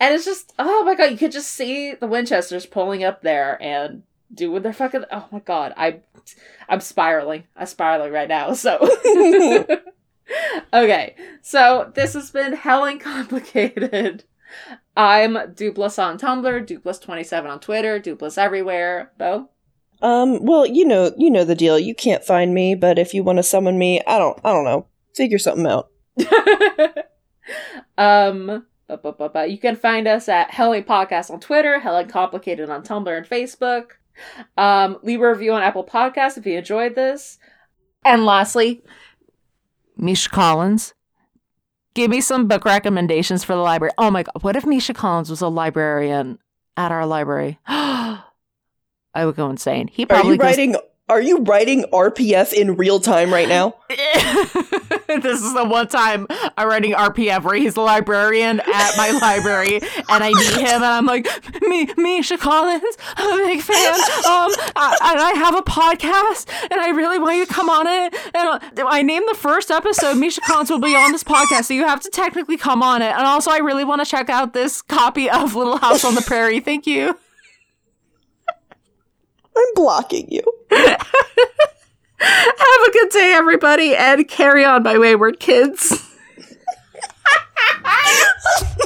[0.00, 3.62] And it's just, oh my god, you could just see the Winchesters pulling up there
[3.62, 4.02] and
[4.34, 5.04] doing their fucking.
[5.12, 6.00] Oh my god, I,
[6.68, 7.44] I'm spiraling.
[7.54, 8.54] I'm spiraling right now.
[8.54, 8.78] So,
[10.72, 14.24] okay, so this has been hell and complicated.
[14.96, 19.12] I'm Dupless on Tumblr, Dupless27 on Twitter, Dupless everywhere.
[19.18, 19.48] Bo.
[20.02, 21.78] Um, well, you know, you know the deal.
[21.78, 24.64] You can't find me, but if you want to summon me, I don't, I don't
[24.64, 24.86] know.
[25.14, 25.90] Figure something out.
[27.96, 32.08] um, bu- bu- bu- bu- you can find us at Helen Podcast on Twitter, Helen
[32.08, 33.92] Complicated on Tumblr and Facebook.
[34.56, 37.38] Um, leave a review on Apple Podcasts if you enjoyed this.
[38.04, 38.82] And lastly,
[39.96, 40.94] Misha Collins.
[41.94, 43.92] Give me some book recommendations for the library.
[43.98, 46.38] Oh my god, what if Misha Collins was a librarian
[46.76, 47.60] at our library?
[49.14, 49.88] I would go insane.
[49.88, 50.76] He probably Are you goes- writing?
[51.08, 53.74] Are you writing RPF in real time right now?
[53.90, 56.26] this is the one time
[56.56, 60.84] I'm writing RPF where he's the librarian at my library and I meet him and
[60.84, 61.26] I'm like,
[61.60, 63.94] me, Misha Collins, I'm a big fan.
[63.94, 67.86] Um, I, and I have a podcast and I really want you to come on
[67.86, 68.14] it.
[68.34, 71.84] And I named the first episode, Misha Collins will be on this podcast, so you
[71.86, 73.12] have to technically come on it.
[73.12, 76.22] And also, I really want to check out this copy of Little House on the
[76.22, 76.60] Prairie.
[76.60, 77.18] Thank you.
[79.56, 80.42] I'm blocking you.
[80.70, 81.00] Have
[82.88, 86.08] a good day, everybody, and carry on, my wayward kids.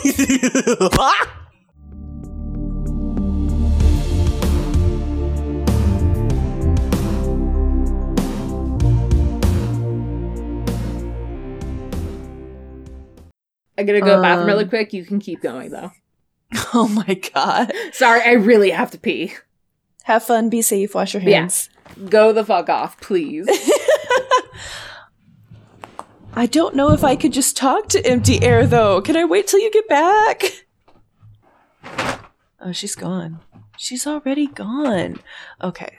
[13.79, 14.71] I'm gonna go to the bathroom really Um.
[14.71, 14.93] quick.
[14.93, 15.93] You can keep going though.
[16.75, 17.73] Oh my god.
[17.93, 19.35] Sorry, I really have to pee.
[20.07, 20.49] Have fun.
[20.49, 20.95] Be safe.
[20.95, 21.41] Wash your Yeah.
[21.41, 21.69] hands.
[22.09, 23.47] Go the fuck off, please.
[26.35, 29.01] I don't know if I could just talk to empty air though.
[29.01, 30.67] Can I wait till you get back?
[32.61, 33.41] Oh, she's gone.
[33.79, 35.19] She's already gone.
[35.63, 35.93] Okay.